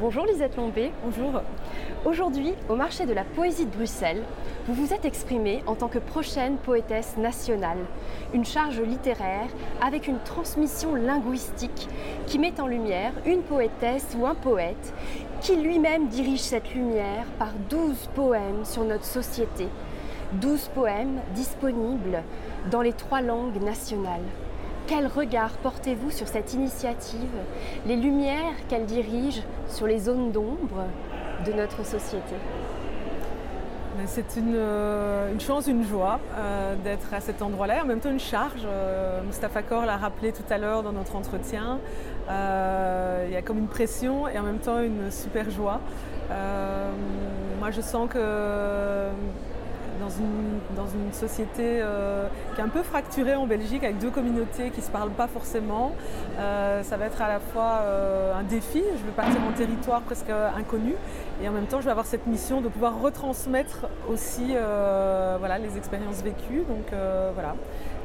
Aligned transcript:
Bonjour 0.00 0.24
Lisette 0.24 0.56
Lombé. 0.56 0.92
Bonjour. 1.04 1.42
Aujourd'hui, 2.06 2.54
au 2.70 2.74
marché 2.74 3.04
de 3.04 3.12
la 3.12 3.22
poésie 3.22 3.66
de 3.66 3.70
Bruxelles, 3.70 4.22
vous 4.66 4.72
vous 4.72 4.94
êtes 4.94 5.04
exprimée 5.04 5.62
en 5.66 5.74
tant 5.74 5.88
que 5.88 5.98
prochaine 5.98 6.56
poétesse 6.56 7.18
nationale, 7.18 7.76
une 8.32 8.46
charge 8.46 8.80
littéraire 8.80 9.48
avec 9.82 10.08
une 10.08 10.18
transmission 10.20 10.94
linguistique 10.94 11.86
qui 12.26 12.38
met 12.38 12.58
en 12.62 12.66
lumière 12.66 13.12
une 13.26 13.42
poétesse 13.42 14.16
ou 14.18 14.24
un 14.24 14.34
poète 14.34 14.94
qui 15.42 15.56
lui-même 15.56 16.08
dirige 16.08 16.40
cette 16.40 16.72
lumière 16.72 17.26
par 17.38 17.52
douze 17.68 18.08
poèmes 18.14 18.64
sur 18.64 18.84
notre 18.84 19.04
société. 19.04 19.68
Douze 20.32 20.70
poèmes 20.74 21.20
disponibles 21.34 22.22
dans 22.70 22.80
les 22.80 22.94
trois 22.94 23.20
langues 23.20 23.62
nationales. 23.62 24.24
Quel 24.90 25.06
regard 25.06 25.52
portez-vous 25.62 26.10
sur 26.10 26.26
cette 26.26 26.52
initiative, 26.52 27.30
les 27.86 27.94
lumières 27.94 28.56
qu'elle 28.68 28.86
dirige 28.86 29.40
sur 29.68 29.86
les 29.86 30.00
zones 30.00 30.32
d'ombre 30.32 30.82
de 31.46 31.52
notre 31.52 31.86
société? 31.86 32.34
C'est 34.06 34.34
une, 34.36 34.54
euh, 34.56 35.32
une, 35.32 35.38
chance, 35.38 35.68
une 35.68 35.86
joie 35.86 36.18
euh, 36.36 36.74
d'être 36.82 37.14
à 37.14 37.20
cet 37.20 37.40
endroit-là 37.40 37.76
et 37.76 37.80
en 37.82 37.84
même 37.84 38.00
temps 38.00 38.10
une 38.10 38.18
charge. 38.18 38.62
Euh, 38.66 39.22
Mustapha 39.22 39.62
Kor 39.62 39.86
l'a 39.86 39.96
rappelé 39.96 40.32
tout 40.32 40.42
à 40.50 40.58
l'heure 40.58 40.82
dans 40.82 40.92
notre 40.92 41.14
entretien. 41.14 41.78
il 42.28 43.32
y 43.32 43.36
a 43.36 43.42
comme 43.42 43.58
une 43.58 43.68
pression 43.68 44.26
et 44.26 44.40
en 44.40 44.42
même 44.42 44.58
temps 44.58 44.80
une 44.80 45.12
super 45.12 45.48
joie. 45.50 45.80
moi 47.60 47.70
je 47.70 47.80
sens 47.80 48.08
que 48.10 49.06
dans 50.00 50.08
une, 50.08 50.58
dans 50.76 50.86
une 50.86 51.12
société 51.12 51.80
euh, 51.80 52.26
qui 52.54 52.60
est 52.60 52.64
un 52.64 52.68
peu 52.68 52.82
fracturée 52.82 53.34
en 53.34 53.46
Belgique 53.46 53.84
avec 53.84 53.98
deux 53.98 54.10
communautés 54.10 54.70
qui 54.70 54.80
ne 54.80 54.84
se 54.84 54.90
parlent 54.90 55.10
pas 55.10 55.28
forcément. 55.28 55.92
Euh, 56.38 56.82
ça 56.82 56.96
va 56.96 57.06
être 57.06 57.20
à 57.22 57.28
la 57.28 57.38
fois 57.38 57.80
euh, 57.82 58.34
un 58.34 58.42
défi, 58.42 58.82
je 58.98 59.04
vais 59.04 59.12
partir 59.14 59.40
en 59.48 59.52
territoire 59.52 60.00
presque 60.02 60.30
inconnu 60.56 60.94
et 61.42 61.48
en 61.48 61.52
même 61.52 61.66
temps 61.66 61.80
je 61.80 61.84
vais 61.84 61.90
avoir 61.90 62.06
cette 62.06 62.26
mission 62.26 62.60
de 62.60 62.68
pouvoir 62.68 63.00
retransmettre 63.00 63.86
aussi 64.08 64.54
voilà, 65.38 65.58
les 65.58 65.76
expériences 65.76 66.22
vécues. 66.22 66.64
Donc 66.68 66.86
voilà, 67.34 67.54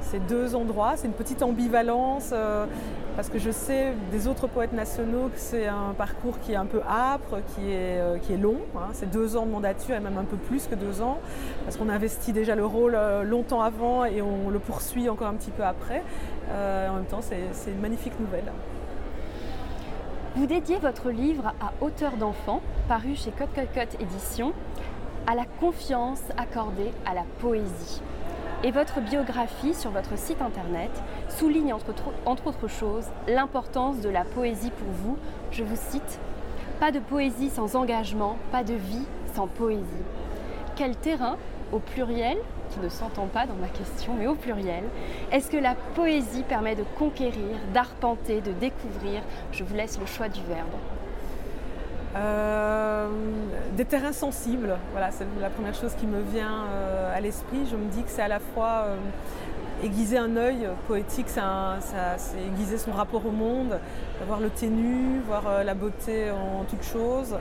c'est 0.01 0.25
deux 0.27 0.55
endroits, 0.55 0.93
c'est 0.95 1.07
une 1.07 1.13
petite 1.13 1.43
ambivalence 1.43 2.33
parce 3.15 3.29
que 3.29 3.39
je 3.39 3.49
sais 3.49 3.93
des 4.11 4.27
autres 4.27 4.47
poètes 4.47 4.73
nationaux 4.73 5.29
que 5.29 5.39
c'est 5.39 5.67
un 5.67 5.93
parcours 5.97 6.39
qui 6.39 6.51
est 6.51 6.57
un 6.57 6.65
peu 6.65 6.81
âpre, 6.81 7.37
qui 7.53 7.71
est, 7.71 7.99
euh, 7.99 8.17
qui 8.17 8.33
est 8.33 8.37
long. 8.37 8.57
Hein. 8.75 8.89
C'est 8.91 9.09
deux 9.09 9.37
ans 9.37 9.45
de 9.45 9.51
mandature 9.51 9.95
et 9.95 9.99
même 9.99 10.17
un 10.17 10.25
peu 10.25 10.37
plus 10.37 10.67
que 10.67 10.75
deux 10.75 11.01
ans, 11.01 11.19
parce 11.63 11.77
qu'on 11.77 11.89
investit 11.89 12.33
déjà 12.33 12.55
le 12.55 12.65
rôle 12.65 12.95
euh, 12.95 13.23
longtemps 13.23 13.61
avant 13.61 14.05
et 14.05 14.21
on 14.21 14.49
le 14.49 14.59
poursuit 14.59 15.07
encore 15.09 15.27
un 15.27 15.35
petit 15.35 15.51
peu 15.51 15.63
après. 15.63 16.03
Euh, 16.49 16.89
en 16.89 16.95
même 16.95 17.05
temps, 17.05 17.21
c'est 17.21 17.71
une 17.71 17.79
magnifique 17.79 18.19
nouvelle. 18.19 18.51
Vous 20.35 20.47
dédiez 20.47 20.77
votre 20.79 21.09
livre 21.09 21.53
à 21.61 21.71
Auteur 21.83 22.17
d'enfants, 22.17 22.61
paru 22.89 23.15
chez 23.15 23.31
Cote 23.31 23.47
Cote 23.73 24.01
Édition, 24.01 24.51
à 25.27 25.35
la 25.35 25.45
confiance 25.61 26.21
accordée 26.37 26.91
à 27.05 27.13
la 27.13 27.23
poésie. 27.39 28.01
Et 28.63 28.71
votre 28.71 28.99
biographie 28.99 29.73
sur 29.73 29.91
votre 29.91 30.17
site 30.17 30.41
internet 30.41 30.91
souligne 31.29 31.73
entre, 31.73 32.47
autres 32.47 32.67
choses 32.67 33.05
l'importance 33.27 33.99
de 34.01 34.09
la 34.09 34.23
poésie 34.23 34.71
pour 34.71 34.87
vous. 34.87 35.17
Je 35.51 35.63
vous 35.63 35.75
cite, 35.75 36.19
Pas 36.79 36.91
de 36.91 36.99
poésie 36.99 37.49
sans 37.49 37.75
engagement, 37.75 38.37
pas 38.51 38.63
de 38.63 38.73
vie 38.73 39.05
sans 39.35 39.47
poésie. 39.47 39.83
Quel 40.75 40.95
terrain, 40.95 41.37
au 41.71 41.79
pluriel, 41.79 42.37
qui 42.71 42.79
ne 42.79 42.89
s'entend 42.89 43.27
pas 43.27 43.45
dans 43.45 43.55
ma 43.55 43.67
question, 43.67 44.13
mais 44.17 44.27
au 44.27 44.35
pluriel, 44.35 44.83
est-ce 45.31 45.49
que 45.49 45.57
la 45.57 45.75
poésie 45.93 46.43
permet 46.43 46.75
de 46.75 46.83
conquérir, 46.97 47.57
d'arpenter, 47.73 48.41
de 48.41 48.51
découvrir? 48.51 49.21
Je 49.51 49.63
vous 49.63 49.75
laisse 49.75 49.99
le 49.99 50.05
choix 50.05 50.29
du 50.29 50.41
verbe. 50.43 50.73
Euh, 52.15 53.09
des 53.75 53.83
terrains 53.83 54.13
sensibles, 54.13 54.77
voilà, 54.91 55.11
c'est 55.11 55.25
la 55.41 55.49
première 55.49 55.73
chose 55.73 55.93
qui 55.99 56.07
me 56.07 56.21
vient 56.21 56.63
euh, 56.69 57.15
à 57.15 57.19
l'esprit. 57.19 57.67
Je 57.69 57.75
me 57.75 57.89
dis 57.91 58.03
que 58.03 58.09
c'est 58.09 58.21
à 58.21 58.29
la 58.29 58.39
fois 58.39 58.85
euh, 58.85 58.95
aiguiser 59.83 60.17
un 60.17 60.37
œil 60.37 60.69
poétique, 60.87 61.27
c'est 61.27 61.41
aiguiser 62.47 62.77
son 62.77 62.93
rapport 62.93 63.25
au 63.25 63.31
monde, 63.31 63.77
voir 64.27 64.39
le 64.39 64.49
ténu, 64.49 65.19
voir 65.27 65.63
la 65.65 65.73
beauté 65.73 66.31
en 66.31 66.63
toute 66.63 66.83
chose, 66.83 67.35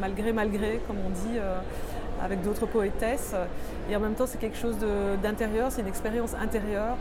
malgré, 0.00 0.32
malgré, 0.32 0.80
comme 0.86 0.96
on 1.04 1.10
dit 1.10 1.38
avec 2.22 2.40
d'autres 2.42 2.66
poétesses. 2.66 3.34
Et 3.90 3.96
en 3.96 4.00
même 4.00 4.14
temps, 4.14 4.26
c'est 4.26 4.38
quelque 4.38 4.56
chose 4.56 4.76
d'intérieur, 5.22 5.72
c'est 5.72 5.80
une 5.80 5.88
expérience 5.88 6.34
intérieure. 6.40 6.96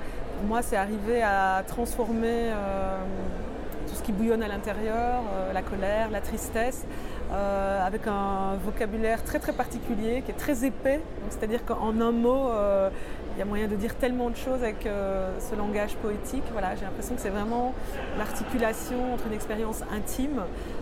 moi, 0.48 0.64
c'est 0.64 0.78
arriver 0.78 1.22
à 1.22 1.64
transformer 1.68 2.50
tout 3.90 3.96
ce 3.96 4.04
qui 4.04 4.12
bouillonne 4.12 4.44
à 4.44 4.48
l'intérieur, 4.48 5.24
euh, 5.34 5.54
la 5.54 5.62
colère, 5.62 6.10
la 6.12 6.22
tristesse, 6.22 6.86
euh, 7.32 7.86
avec 7.86 8.08
un 8.08 8.56
vocabulaire 8.64 9.24
très 9.24 9.40
très 9.40 9.54
particulier 9.54 10.22
qui 10.24 10.32
est 10.32 10.38
très 10.38 10.66
épais. 10.66 11.02
C'est-à-dire 11.30 11.66
qu'en 11.66 12.00
un 12.00 12.12
mot, 12.12 12.50
euh, 12.50 12.90
il 13.34 13.40
y 13.40 13.42
a 13.42 13.46
moyen 13.46 13.68
de 13.68 13.76
dire 13.76 13.96
tellement 13.96 14.30
de 14.30 14.36
choses 14.36 14.64
avec 14.64 14.84
ce 14.84 15.56
langage 15.56 15.96
poétique. 15.96 16.44
Voilà, 16.52 16.76
j'ai 16.76 16.84
l'impression 16.84 17.16
que 17.16 17.22
c'est 17.22 17.30
vraiment 17.30 17.74
l'articulation 18.18 19.14
entre 19.14 19.28
une 19.28 19.34
expérience 19.34 19.82
intime, 19.96 20.42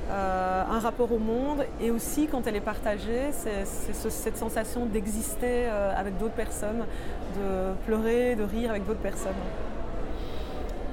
un 0.10 0.80
rapport 0.80 1.12
au 1.12 1.20
monde, 1.20 1.66
et 1.80 1.92
aussi 1.92 2.26
quand 2.26 2.48
elle 2.48 2.56
est 2.56 2.62
partagée, 2.62 3.32
c'est 3.32 3.64
cette 4.10 4.38
sensation 4.38 4.88
d'exister 4.88 5.68
avec 5.68 6.18
d'autres 6.18 6.34
personnes, 6.34 6.86
de 7.36 7.76
pleurer, 7.86 8.36
de 8.36 8.44
rire 8.44 8.72
avec 8.72 8.88
d'autres 8.88 9.02
personnes. 9.02 9.36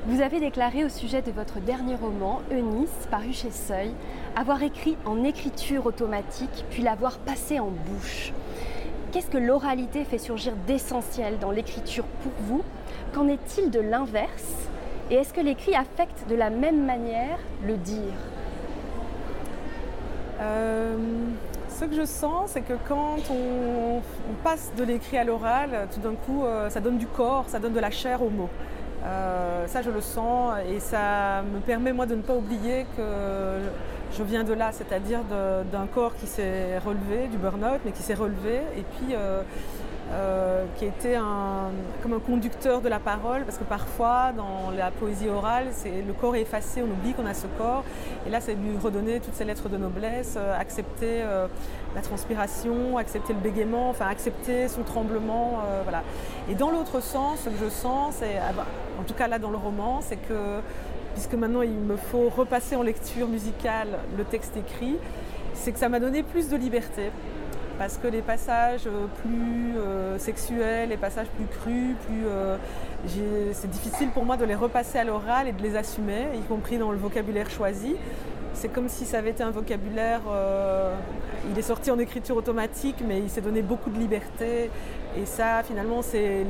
Vous 0.07 0.21
avez 0.21 0.39
déclaré 0.39 0.85
au 0.85 0.91
sujet 0.91 1.23
de 1.23 1.31
votre 1.31 1.61
dernier 1.61 1.95
roman, 1.95 2.43
Eunice, 2.53 2.91
paru 3.11 3.33
chez 3.33 3.51
Seuil, 3.51 3.91
avoir 4.37 4.63
écrit 4.63 4.99
en 5.07 5.25
écriture 5.25 5.87
automatique 5.87 6.67
puis 6.69 6.83
l'avoir 6.83 7.17
passé 7.17 7.59
en 7.59 7.71
bouche. 7.71 8.35
Qu'est-ce 9.13 9.31
que 9.31 9.39
l'oralité 9.39 10.05
fait 10.05 10.19
surgir 10.19 10.53
d'essentiel 10.67 11.39
dans 11.39 11.51
l'écriture 11.51 12.05
pour 12.23 12.33
vous? 12.41 12.63
Qu'en 13.15 13.29
est-il 13.29 13.71
de 13.71 13.81
l'inverse? 13.81 14.69
Et 15.11 15.15
est-ce 15.15 15.33
que 15.33 15.41
l'écrit 15.41 15.75
affecte 15.75 16.29
de 16.29 16.35
la 16.35 16.51
même 16.51 16.85
manière 16.85 17.39
le 17.67 17.79
dire? 17.79 18.13
Euh, 20.43 20.99
Ce 21.71 21.87
que 21.87 21.97
je 21.97 22.05
sens, 22.05 22.51
c'est 22.51 22.61
que 22.61 22.75
quand 22.87 23.17
on, 23.31 24.03
passe 24.43 24.71
de 24.77 24.85
l'écrit 24.85 25.17
à 25.17 25.25
l'oral, 25.25 25.89
tout 25.95 26.01
d'un 26.01 26.15
coup, 26.15 26.45
euh, 26.45 26.69
ça 26.69 26.81
donne 26.81 26.99
du 26.99 27.07
corps, 27.07 27.47
ça 27.49 27.59
donne 27.59 27.73
de 27.73 27.81
la 27.81 27.91
chair 27.91 28.23
aux 28.23 28.29
mots. 28.29 28.51
Euh, 29.05 29.67
ça, 29.67 29.83
je 29.83 29.91
le 29.91 30.01
sens 30.01 30.55
et 30.69 30.81
ça 30.81 31.43
me 31.43 31.61
permet, 31.61 31.93
moi, 31.93 32.07
de 32.07 32.15
ne 32.15 32.23
pas 32.23 32.35
oublier 32.35 32.87
que 32.97 33.03
je 34.17 34.23
viens 34.23 34.45
de 34.45 34.53
là, 34.55 34.71
c'est-à-dire 34.73 35.21
d'un 35.73 35.87
corps 35.87 36.15
qui 36.17 36.27
s'est 36.27 36.79
relevé, 36.79 37.29
du 37.29 37.37
burn-out, 37.37 37.81
mais 37.85 37.93
qui 37.93 38.03
s'est 38.03 38.15
relevé, 38.15 38.61
et 38.77 38.83
puis 38.83 39.15
euh, 39.15 39.43
euh, 40.13 40.67
qui 40.77 40.85
était 40.85 41.15
un, 41.15 41.71
comme 42.03 42.13
un 42.13 42.19
conducteur 42.19 42.83
de 42.83 42.89
la 42.89 42.99
parole, 42.99 43.45
parce 43.45 43.57
que 43.57 43.65
parfois 43.65 44.33
dans 44.37 44.71
la 44.77 44.91
poésie 44.91 45.29
orale, 45.29 45.69
le 45.85 46.13
corps 46.13 46.37
est 46.37 46.43
effacé, 46.43 46.83
on 46.83 46.91
oublie 46.91 47.15
qu'on 47.15 47.27
a 47.27 47.33
ce 47.33 47.47
corps, 47.59 47.85
et 48.27 48.31
là 48.31 48.41
c'est 48.41 48.55
lui 48.55 48.77
redonner 48.77 49.21
toutes 49.21 49.35
ces 49.35 49.45
lettres 49.45 49.69
de 49.69 49.79
noblesse, 49.79 50.35
euh, 50.37 50.59
accepter 50.59 51.23
euh, 51.23 51.47
la 51.95 52.03
transpiration, 52.03 52.99
accepter 52.99 53.33
le 53.33 53.41
bégaiement, 53.41 53.89
enfin 53.89 54.07
accepter 54.07 54.69
son 54.69 54.83
tremblement, 54.83 55.61
voilà. 55.85 56.03
Et 56.51 56.55
dans 56.55 56.71
l'autre 56.71 57.01
sens, 57.01 57.41
ce 57.45 57.49
que 57.49 57.65
je 57.65 57.71
sens, 57.71 58.17
c'est, 58.19 58.37
ah 58.39 58.53
bah, 58.55 58.67
en 59.01 59.05
tout 59.05 59.15
cas 59.15 59.29
là 59.29 59.39
dans 59.39 59.51
le 59.51 59.57
roman, 59.57 60.01
c'est 60.03 60.17
que 60.17 60.61
puisque 61.15 61.35
maintenant 61.35 61.63
il 61.63 61.71
me 61.71 61.97
faut 61.97 62.29
repasser 62.29 62.77
en 62.77 62.83
lecture 62.83 63.29
musicale 63.29 63.89
le 64.19 64.25
texte 64.25 64.57
écrit, 64.57 64.97
c'est 65.55 65.73
que 65.73 65.79
ça 65.79 65.89
m'a 65.89 66.01
donné 66.01 66.23
plus 66.23 66.49
de 66.49 66.57
liberté 66.57 67.11
parce 67.79 67.99
que 67.99 68.07
les 68.07 68.23
passages 68.23 68.87
euh, 68.87 69.07
plus 69.23 69.79
euh, 69.79 70.19
sexuels, 70.19 70.91
les 70.91 70.97
passages 70.97 71.27
plus 71.29 71.47
crus, 71.47 71.97
plus, 72.07 72.27
euh, 72.27 72.57
c'est 73.53 73.71
difficile 73.71 74.11
pour 74.11 74.25
moi 74.25 74.37
de 74.37 74.45
les 74.45 74.55
repasser 74.55 74.99
à 74.99 75.05
l'oral 75.05 75.49
et 75.49 75.53
de 75.53 75.63
les 75.63 75.77
assumer, 75.77 76.29
y 76.35 76.47
compris 76.47 76.79
dans 76.79 76.91
le 76.91 76.99
vocabulaire 76.99 77.51
choisi. 77.51 77.97
C'est 78.55 78.69
comme 78.69 78.89
si 78.89 79.05
ça 79.05 79.19
avait 79.19 79.31
été 79.31 79.43
un 79.43 79.51
vocabulaire, 79.51 80.21
il 81.51 81.59
est 81.59 81.63
sorti 81.63 81.91
en 81.91 81.99
écriture 81.99 82.37
automatique, 82.37 83.03
mais 83.05 83.19
il 83.19 83.29
s'est 83.29 83.41
donné 83.41 83.63
beaucoup 83.63 83.91
de 83.91 83.99
liberté. 83.99 84.71
Et 85.19 85.27
ça, 85.27 85.65
finalement, 85.65 86.03
c'est 86.03 86.47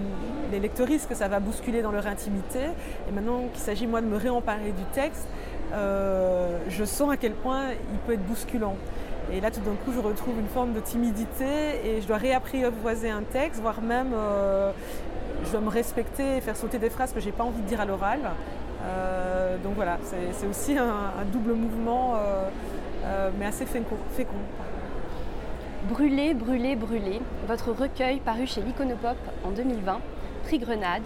les 0.53 0.61
lecteuristes 0.61 1.09
que 1.09 1.15
ça 1.15 1.29
va 1.29 1.41
bousculer 1.41 1.81
dans 1.81 1.93
leur 1.93 2.07
intimité. 2.07 2.61
Et 3.09 3.13
maintenant 3.13 3.49
qu'il 3.51 3.63
s'agit, 3.63 3.87
moi, 3.87 4.03
de 4.03 4.07
me 4.07 4.19
réemparer 4.19 4.73
du 4.73 4.85
texte, 4.93 5.27
je 5.73 6.85
sens 6.85 7.11
à 7.11 7.17
quel 7.17 7.33
point 7.33 7.71
il 7.71 7.99
peut 8.01 8.13
être 8.13 8.27
bousculant. 8.27 8.77
Et 9.33 9.41
là, 9.41 9.51
tout 9.51 9.61
d'un 9.61 9.75
coup, 9.75 9.93
je 9.93 9.99
retrouve 9.99 10.39
une 10.39 10.49
forme 10.49 10.73
de 10.73 10.81
timidité 10.81 11.45
et 11.85 12.01
je 12.01 12.07
dois 12.07 12.19
réapprivoiser 12.19 13.11
un 13.11 13.23
texte, 13.23 13.61
voire 13.61 13.81
même 13.81 14.13
euh, 14.15 14.71
je 15.45 15.51
dois 15.51 15.61
me 15.61 15.69
respecter 15.69 16.37
et 16.37 16.41
faire 16.41 16.57
sauter 16.57 16.79
des 16.79 16.91
phrases 16.91 17.13
que 17.13 17.21
je 17.21 17.27
n'ai 17.27 17.33
pas 17.33 17.45
envie 17.45 17.61
de 17.61 17.67
dire 17.67 17.81
à 17.81 17.85
l'oral. 17.85 18.21
Euh, 18.85 19.57
donc 19.59 19.75
voilà, 19.77 19.99
c'est 20.03 20.47
aussi 20.47 20.77
un, 20.77 21.25
double 21.33 21.55
mouvement, 21.55 22.15
euh, 22.17 23.31
mais 23.39 23.47
assez 23.47 23.67
fécond. 23.67 23.97
Brûler, 25.89 26.33
brûler, 26.33 26.77
brûler, 26.77 27.21
votre 27.47 27.73
recueil 27.73 28.21
paru 28.21 28.47
chez 28.47 28.63
l'Iconopop 28.63 29.17
en 29.45 29.51
2020, 29.51 30.01
prix 30.45 30.59
Grenade, 30.59 31.03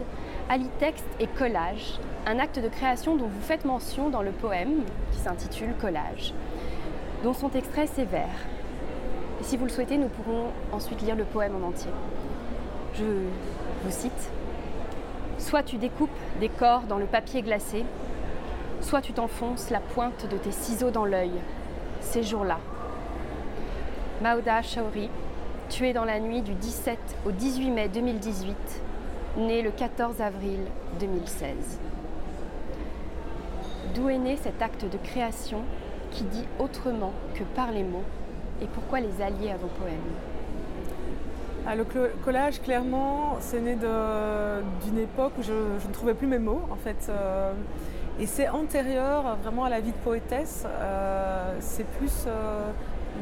allie 0.48 0.70
texte 0.78 1.06
et 1.18 1.26
collage, 1.26 1.98
un 2.26 2.38
acte 2.38 2.60
de 2.60 2.68
création 2.68 3.16
dont 3.16 3.26
vous 3.26 3.42
faites 3.42 3.64
mention 3.64 4.08
dans 4.08 4.22
le 4.22 4.30
poème 4.30 4.82
qui 5.12 5.18
s'intitule 5.18 5.74
Collage. 5.80 6.32
Dont 7.22 7.34
sont 7.34 7.50
extraits 7.50 7.90
ces 7.94 8.04
vers. 8.04 8.28
Si 9.42 9.56
vous 9.56 9.64
le 9.64 9.70
souhaitez, 9.70 9.98
nous 9.98 10.08
pourrons 10.08 10.46
ensuite 10.72 11.02
lire 11.02 11.16
le 11.16 11.24
poème 11.24 11.54
en 11.62 11.68
entier. 11.68 11.90
Je 12.94 13.04
vous 13.04 13.90
cite. 13.90 14.30
Soit 15.38 15.62
tu 15.62 15.76
découpes 15.76 16.10
des 16.40 16.48
corps 16.48 16.82
dans 16.82 16.98
le 16.98 17.06
papier 17.06 17.42
glacé, 17.42 17.84
soit 18.80 19.00
tu 19.00 19.12
t'enfonces 19.12 19.70
la 19.70 19.80
pointe 19.80 20.28
de 20.28 20.36
tes 20.36 20.52
ciseaux 20.52 20.90
dans 20.90 21.04
l'œil. 21.04 21.32
Ces 22.00 22.22
jours-là. 22.22 22.58
Mauda 24.22 24.62
Shaori, 24.62 25.08
tuée 25.68 25.92
dans 25.92 26.04
la 26.04 26.18
nuit 26.18 26.42
du 26.42 26.54
17 26.54 26.98
au 27.26 27.30
18 27.30 27.70
mai 27.70 27.88
2018, 27.88 28.56
née 29.38 29.62
le 29.62 29.70
14 29.70 30.20
avril 30.20 30.60
2016. 30.98 31.78
D'où 33.94 34.08
est 34.08 34.18
né 34.18 34.36
cet 34.42 34.60
acte 34.60 34.84
de 34.84 34.98
création 34.98 35.62
qui 36.10 36.24
dit 36.24 36.44
autrement 36.58 37.12
que 37.34 37.44
par 37.54 37.72
les 37.72 37.82
mots 37.82 38.04
et 38.62 38.66
pourquoi 38.66 39.00
les 39.00 39.22
allier 39.22 39.50
à 39.50 39.56
vos 39.56 39.68
poèmes 39.68 39.96
ah, 41.70 41.76
le 41.76 41.84
collage, 42.24 42.62
clairement, 42.62 43.36
c'est 43.40 43.60
né 43.60 43.76
d'une 43.76 44.98
époque 44.98 45.32
où 45.38 45.42
je, 45.42 45.52
ne 45.52 45.92
trouvais 45.92 46.14
plus 46.14 46.26
mes 46.26 46.38
mots, 46.38 46.62
en 46.70 46.76
fait. 46.76 47.10
Euh, 47.10 47.52
et 48.20 48.26
c'est 48.26 48.48
antérieur 48.48 49.36
vraiment 49.42 49.64
à 49.64 49.68
la 49.68 49.80
vie 49.80 49.92
de 49.92 49.96
poétesse. 49.96 50.64
Euh, 50.66 51.54
c'est 51.60 51.86
plus 51.98 52.24
euh, 52.26 52.70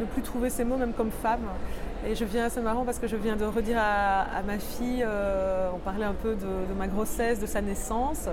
ne 0.00 0.04
plus 0.04 0.22
trouver 0.22 0.48
ses 0.48 0.64
mots, 0.64 0.76
même 0.76 0.92
comme 0.92 1.10
femme. 1.10 1.46
Et 2.06 2.14
je 2.14 2.24
viens, 2.24 2.48
c'est 2.48 2.60
marrant 2.60 2.84
parce 2.84 2.98
que 2.98 3.06
je 3.06 3.16
viens 3.16 3.36
de 3.36 3.44
redire 3.44 3.78
à, 3.78 4.42
ma 4.46 4.58
fille, 4.58 5.04
euh, 5.06 5.68
on 5.74 5.78
parlait 5.78 6.04
un 6.04 6.14
peu 6.14 6.34
de, 6.34 6.74
ma 6.78 6.86
grossesse, 6.86 7.40
de 7.40 7.46
sa 7.46 7.60
naissance, 7.60 8.28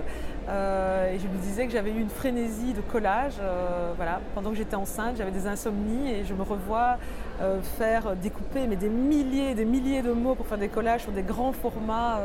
euh, 0.50 1.13
et 1.13 1.19
je 1.19 1.28
lui 1.28 1.38
disais 1.40 1.66
que 1.66 1.72
j'avais 1.72 1.92
eu 1.92 2.00
une 2.00 2.10
frénésie 2.10 2.74
de 2.74 2.81
collage. 2.81 3.36
Euh, 3.42 3.94
voilà, 3.95 4.19
pendant 4.36 4.50
que 4.50 4.57
j'étais 4.57 4.75
enceinte, 4.75 5.16
j'avais 5.18 5.31
des 5.31 5.48
insomnies 5.48 6.12
et 6.12 6.25
je 6.25 6.34
me 6.34 6.44
revois 6.44 6.98
faire 7.78 8.16
découper 8.16 8.68
mais 8.68 8.78
des 8.78 8.88
milliers 8.88 9.54
des 9.54 9.66
milliers 9.66 10.01
de 10.01 10.13
mots 10.13 10.34
pour 10.34 10.48
faire 10.48 10.57
des 10.57 10.69
collages 10.69 11.01
sur 11.01 11.12
des 11.12 11.24
grands 11.24 11.51
formats. 11.51 12.19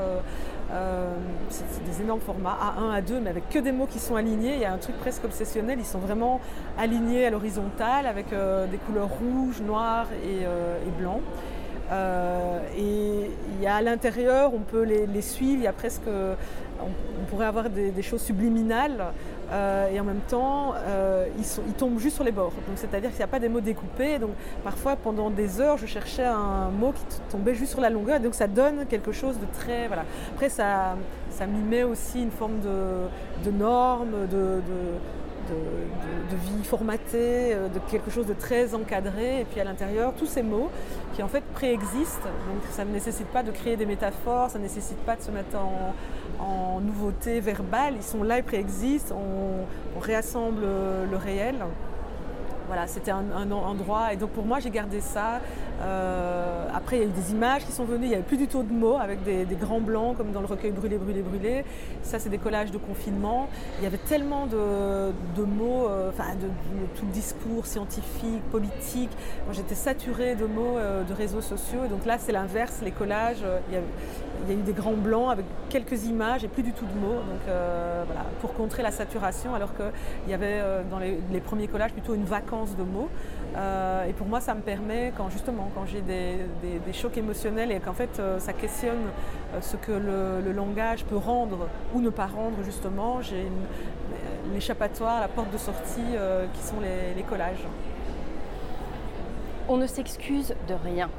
c'est 1.49 1.85
des 1.85 2.03
énormes 2.03 2.21
formats, 2.21 2.57
A1, 2.79 3.01
A2, 3.01 3.21
mais 3.21 3.31
avec 3.31 3.49
que 3.49 3.59
des 3.59 3.73
mots 3.73 3.87
qui 3.87 3.99
sont 3.99 4.15
alignés. 4.15 4.55
Il 4.55 4.61
y 4.61 4.65
a 4.65 4.73
un 4.73 4.79
truc 4.79 4.97
presque 4.99 5.25
obsessionnel, 5.25 5.79
ils 5.81 5.87
sont 5.87 5.99
vraiment 5.99 6.41
alignés 6.79 7.27
à 7.27 7.31
l'horizontale 7.31 8.07
avec 8.07 8.27
des 8.29 8.79
couleurs 8.79 9.09
rouges, 9.09 9.61
noires 9.61 10.07
et. 10.23 10.47
Euh, 11.91 12.61
et 12.77 13.31
il 13.55 13.63
y 13.63 13.67
a 13.67 13.77
à 13.77 13.83
l'intérieur, 13.83 14.53
on 14.55 14.61
peut 14.61 14.83
les, 14.83 15.23
suivre, 15.23 15.61
il 15.61 15.65
y 15.65 15.67
a 15.67 15.73
presque, 15.73 16.09
on, 16.81 17.25
pourrait 17.31 17.47
avoir 17.47 17.69
des, 17.71 18.03
choses 18.03 18.23
subliminales 18.23 19.13
euh, 19.51 19.91
et 19.91 20.01
en 20.01 20.05
même 20.05 20.21
temps, 20.29 20.75
euh, 20.77 21.27
ils, 21.39 21.73
tombent 21.75 21.99
juste 21.99 22.17
sur 22.17 22.25
les 22.25 22.33
bords. 22.33 22.53
C'est-à-dire 22.77 23.11
qu'il 23.11 23.19
n'y 23.19 23.25
a 23.25 23.29
pas 23.29 23.41
des 23.41 23.49
mots 23.49 23.61
découpés. 23.61 24.19
Donc 24.19 24.31
parfois, 24.65 24.97
pendant 24.97 25.31
des 25.31 25.61
heures, 25.61 25.79
je 25.79 25.87
cherchais 25.87 26.25
un 26.25 26.71
mot 26.71 26.93
qui 26.93 27.21
tombait 27.31 27.55
juste 27.55 27.73
sur 27.73 27.81
la 27.81 27.91
longueur. 27.91 28.21
Donc 28.21 28.35
ça 28.35 28.47
donne 28.47 28.87
quelque 28.87 29.13
chose 29.13 29.39
de 29.39 29.47
très, 29.59 29.87
voilà. 29.89 30.05
Après, 30.35 30.49
ça, 30.49 30.97
ça 31.31 31.47
met 31.47 31.83
aussi 31.83 32.23
une 32.23 32.31
forme 32.31 32.61
de, 32.61 33.51
de 33.51 33.51
de, 33.51 34.61
vie 35.51 36.65
formatée, 36.65 37.55
euh, 37.55 37.69
de 37.69 37.79
quelque 37.91 38.11
chose 38.11 38.27
de 38.27 38.35
très 38.35 38.75
encadré. 38.75 39.41
Et 39.41 39.45
puis 39.45 39.61
à 39.61 39.65
l'intérieur, 39.65 40.15
tous 40.15 40.27
ces 40.27 40.43
mots 40.43 40.71
qui 41.15 41.23
en 41.23 41.29
fait 41.29 41.45
préexistent. 41.55 42.25
Donc 42.25 42.63
ça 42.71 42.85
ne 42.85 42.93
nécessite 42.93 43.29
pas 43.29 43.43
de 43.43 43.51
créer 43.51 43.77
des 43.77 43.87
métaphores, 43.87 44.51
ça 44.51 44.59
ne 44.59 44.65
nécessite 44.65 44.99
pas 44.99 45.17
de 45.17 45.23
se 45.23 45.31
mettre 45.31 45.57
en, 45.57 46.81
nouveauté 46.81 47.41
verbale. 47.41 47.95
Ils 47.97 48.03
sont 48.03 48.23
là, 48.23 48.39
ils 48.39 48.45
préexistent. 48.45 49.13
On, 49.13 50.01
réassemble 50.01 50.63
le 51.11 51.17
réel. 51.17 51.57
Voilà, 52.69 52.87
c'était 52.87 53.11
un, 53.11 53.51
endroit. 53.51 54.13
Et 54.13 54.17
donc 54.17 54.31
pour 54.31 54.45
moi, 54.45 54.61
j'ai 54.61 54.71
gardé 54.71 55.01
ça. 55.01 55.41
Euh, 55.81 56.67
après, 56.75 56.97
il 56.97 57.01
y 57.01 57.03
a 57.03 57.09
eu 57.09 57.11
des 57.11 57.33
images 57.33 57.65
qui 57.65 57.73
sont 57.73 57.85
venues. 57.85 58.07
Il 58.07 58.09
n'y 58.09 58.15
avait 58.15 58.25
plus 58.25 58.37
du 58.37 58.49
tout 58.49 58.63
de 58.63 58.73
mots 58.73 58.97
avec 58.97 59.23
des, 59.23 59.47
grands 59.61 59.81
blancs 59.81 60.17
comme 60.17 60.33
dans 60.33 60.41
le 60.41 60.47
recueil 60.47 60.71
Brûlé, 60.73 60.99
Brûlé, 60.99 61.23
Brûlé. 61.23 61.65
Ça, 62.03 62.19
c'est 62.19 62.29
des 62.29 62.39
collages 62.39 62.71
de 62.71 62.79
confinement. 62.79 63.49
Il 63.79 63.85
y 63.85 63.87
avait 63.87 63.99
tellement 63.99 64.47
de, 64.47 65.13
mots, 65.43 65.89
euh, 65.89 66.11
enfin, 66.11 66.35
de, 66.35 66.49
tout 66.97 67.07
le 67.07 67.13
discours 67.13 67.67
scientifique, 67.67 68.43
politique. 68.51 69.11
Moi, 69.47 69.53
j'étais 69.53 69.75
saturée 69.75 70.35
de 70.35 70.47
mots 70.47 70.77
euh, 70.77 71.03
de 71.05 71.13
réseaux 71.13 71.41
sociaux. 71.41 71.87
Donc 71.89 72.07
là, 72.07 72.19
c'est 72.19 72.33
l'inverse. 72.33 72.81
Les 72.83 72.93
collages, 72.93 73.45
il 73.69 73.75
y, 73.75 73.77
a, 73.77 73.81
il 74.47 74.55
y, 74.55 74.57
a, 74.57 74.61
eu 74.61 74.63
des 74.63 74.73
grands 74.73 74.93
blancs 74.93 75.31
avec 75.31 75.45
quelques 75.69 76.05
images 76.07 76.45
et 76.45 76.49
plus 76.49 76.63
du 76.63 76.73
tout 76.73 76.87
de 76.87 77.01
mots. 77.01 77.15
Donc 77.15 77.43
voilà, 78.07 78.25
pour 78.41 78.55
contrer 78.55 78.83
la 78.83 78.91
saturation, 78.91 79.55
alors 79.55 79.71
qu'il 79.75 80.31
y 80.31 80.35
avait 80.35 80.63
dans 80.91 80.99
les, 80.99 81.19
les 81.33 81.41
premiers 81.41 81.69
collages 81.69 81.93
plutôt 81.93 82.15
une 82.15 82.25
vacance 82.25 82.77
de 82.77 82.83
mots. 82.83 83.09
Euh, 83.57 84.05
et 84.09 84.13
pour 84.13 84.27
moi, 84.27 84.41
ça 84.41 84.55
me 84.55 84.61
permet, 84.61 85.13
quand 85.17 85.31
justement, 85.31 85.68
quand 85.75 85.87
j'ai 85.87 86.01
des, 86.01 86.93
chocs 86.93 87.17
émotionnels 87.17 87.71
et 87.71 87.81
qu'en 87.81 87.93
fait, 87.93 88.19
euh, 88.19 88.39
ça 88.39 88.53
questionne 88.53 89.11
euh, 89.55 89.61
ce 89.61 89.77
que 89.77 89.93
le, 89.93 90.53
langage 90.53 91.05
peut 91.05 91.17
rendre 91.17 91.69
ou 91.95 92.01
ne 92.01 92.11
pas 92.11 92.27
rendre, 92.27 92.63
justement, 92.65 93.21
j'ai 93.23 93.47
l'échappatoire, 94.53 95.21
la 95.21 95.29
porte 95.29 95.53
de 95.53 95.59
sortie 95.59 96.01
qui 96.55 96.63
sont 96.63 96.77
les, 96.81 97.23
collages. 97.23 97.65
On 99.69 99.77
ne 99.77 99.87
s'excuse 99.87 100.55
de 100.67 100.75
rien. 100.83 101.11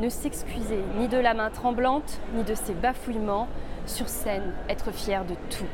Ne 0.00 0.08
s'excuser 0.08 0.80
ni 0.98 1.06
de 1.08 1.18
la 1.18 1.34
main 1.34 1.50
tremblante, 1.50 2.20
ni 2.34 2.42
de 2.42 2.54
ses 2.54 2.72
bafouillements. 2.72 3.48
Sur 3.86 4.08
scène, 4.08 4.52
être 4.68 4.92
fier 4.92 5.24
de 5.24 5.34
tout. 5.50 5.66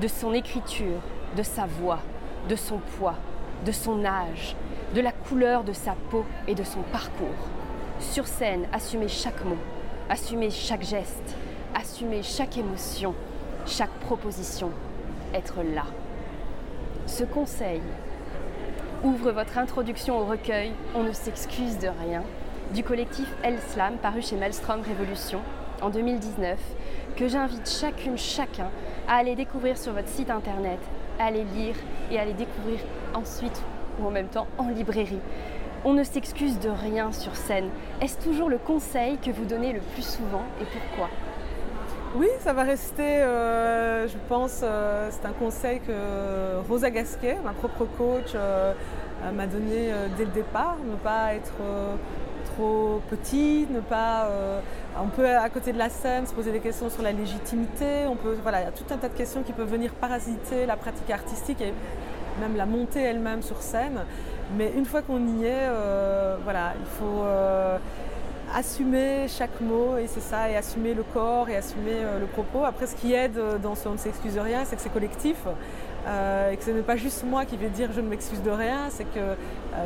De 0.00 0.08
son 0.08 0.32
écriture, 0.32 1.00
de 1.36 1.42
sa 1.42 1.66
voix, 1.66 2.00
de 2.48 2.56
son 2.56 2.78
poids, 2.78 3.16
de 3.64 3.72
son 3.72 4.04
âge, 4.04 4.56
de 4.96 5.02
la 5.02 5.12
couleur 5.12 5.62
de 5.62 5.74
sa 5.74 5.94
peau 6.10 6.24
et 6.48 6.54
de 6.54 6.64
son 6.64 6.80
parcours. 6.80 7.28
Sur 8.00 8.26
scène, 8.26 8.66
assumer 8.72 9.08
chaque 9.08 9.44
mot, 9.44 9.58
assumer 10.08 10.48
chaque 10.48 10.84
geste, 10.84 11.36
assumer 11.74 12.22
chaque 12.22 12.56
émotion, 12.56 13.14
chaque 13.66 13.90
proposition, 14.00 14.70
être 15.34 15.56
là. 15.74 15.84
Ce 17.06 17.24
conseil 17.24 17.82
ouvre 19.04 19.32
votre 19.32 19.58
introduction 19.58 20.18
au 20.18 20.24
recueil 20.24 20.72
On 20.94 21.02
ne 21.02 21.12
s'excuse 21.12 21.78
de 21.78 21.88
rien 21.88 22.22
du 22.72 22.82
collectif 22.82 23.30
El 23.42 23.58
Slam 23.60 23.98
paru 23.98 24.22
chez 24.22 24.36
Maelstrom 24.36 24.80
Révolution 24.80 25.40
en 25.82 25.90
2019 25.90 26.58
que 27.16 27.28
j'invite 27.28 27.68
chacune, 27.68 28.16
chacun 28.16 28.70
à 29.06 29.16
aller 29.16 29.36
découvrir 29.36 29.76
sur 29.76 29.92
votre 29.92 30.08
site 30.08 30.30
internet 30.30 30.80
à 31.18 31.30
les 31.30 31.44
lire 31.44 31.76
et 32.10 32.18
à 32.18 32.24
les 32.24 32.32
découvrir 32.32 32.80
ensuite 33.14 33.62
ou 34.00 34.06
en 34.06 34.10
même 34.10 34.28
temps 34.28 34.46
en 34.58 34.68
librairie. 34.68 35.20
On 35.84 35.92
ne 35.92 36.02
s'excuse 36.02 36.58
de 36.58 36.68
rien 36.68 37.12
sur 37.12 37.36
scène. 37.36 37.68
Est-ce 38.00 38.18
toujours 38.18 38.48
le 38.48 38.58
conseil 38.58 39.18
que 39.18 39.30
vous 39.30 39.44
donnez 39.44 39.72
le 39.72 39.80
plus 39.80 40.04
souvent 40.04 40.42
et 40.60 40.64
pourquoi? 40.64 41.08
Oui, 42.18 42.28
ça 42.40 42.54
va 42.54 42.62
rester, 42.62 43.02
euh, 43.02 44.08
je 44.08 44.16
pense, 44.26 44.60
euh, 44.62 45.08
c'est 45.10 45.26
un 45.26 45.32
conseil 45.32 45.80
que 45.80 46.66
Rosa 46.66 46.90
Gasquet, 46.90 47.36
ma 47.44 47.52
propre 47.52 47.84
coach, 47.98 48.32
euh, 48.34 48.72
m'a 49.34 49.46
donné 49.46 49.90
dès 50.16 50.24
le 50.24 50.30
départ, 50.30 50.76
ne 50.90 50.96
pas 50.96 51.34
être 51.34 51.52
trop 52.54 53.02
petit, 53.10 53.66
ne 53.70 53.80
pas. 53.80 54.28
On 55.02 55.08
peut 55.08 55.28
à 55.28 55.48
côté 55.50 55.72
de 55.72 55.78
la 55.78 55.88
scène 55.88 56.26
se 56.26 56.32
poser 56.32 56.52
des 56.52 56.60
questions 56.60 56.88
sur 56.88 57.02
la 57.02 57.12
légitimité. 57.12 58.06
On 58.06 58.14
peut, 58.14 58.36
voilà, 58.42 58.60
il 58.60 58.64
y 58.64 58.68
a 58.68 58.72
tout 58.72 58.84
un 58.90 58.98
tas 58.98 59.08
de 59.08 59.14
questions 59.14 59.42
qui 59.42 59.52
peuvent 59.52 59.70
venir 59.70 59.92
parasiter 59.92 60.64
la 60.64 60.76
pratique 60.76 61.10
artistique 61.10 61.62
même 62.40 62.56
la 62.56 62.66
montée 62.66 63.00
elle-même 63.00 63.42
sur 63.42 63.62
scène. 63.62 64.00
Mais 64.56 64.72
une 64.76 64.84
fois 64.84 65.02
qu'on 65.02 65.26
y 65.38 65.44
est, 65.44 65.68
euh, 65.68 66.36
voilà, 66.44 66.74
il 66.78 66.86
faut 66.86 67.22
euh, 67.24 67.78
assumer 68.54 69.26
chaque 69.28 69.60
mot 69.60 69.96
et 69.98 70.06
c'est 70.06 70.20
ça, 70.20 70.48
et 70.50 70.56
assumer 70.56 70.94
le 70.94 71.02
corps 71.02 71.48
et 71.48 71.56
assumer 71.56 71.96
le 72.20 72.26
propos. 72.26 72.64
Après, 72.64 72.86
ce 72.86 72.94
qui 72.94 73.12
aide 73.12 73.40
dans 73.62 73.74
ce 73.74 73.88
On 73.88 73.92
ne 73.92 73.98
s'excuse 73.98 74.38
rien, 74.38 74.64
c'est 74.64 74.76
que 74.76 74.82
c'est 74.82 74.92
collectif. 74.92 75.36
Euh, 76.06 76.52
et 76.52 76.56
que 76.56 76.62
ce 76.62 76.70
n'est 76.70 76.82
pas 76.82 76.96
juste 76.96 77.24
moi 77.24 77.44
qui 77.44 77.56
vais 77.56 77.68
dire 77.68 77.90
je 77.92 78.00
ne 78.00 78.08
m'excuse 78.08 78.40
de 78.42 78.50
rien, 78.50 78.86
c'est 78.90 79.04
que 79.04 79.18
euh, 79.18 79.34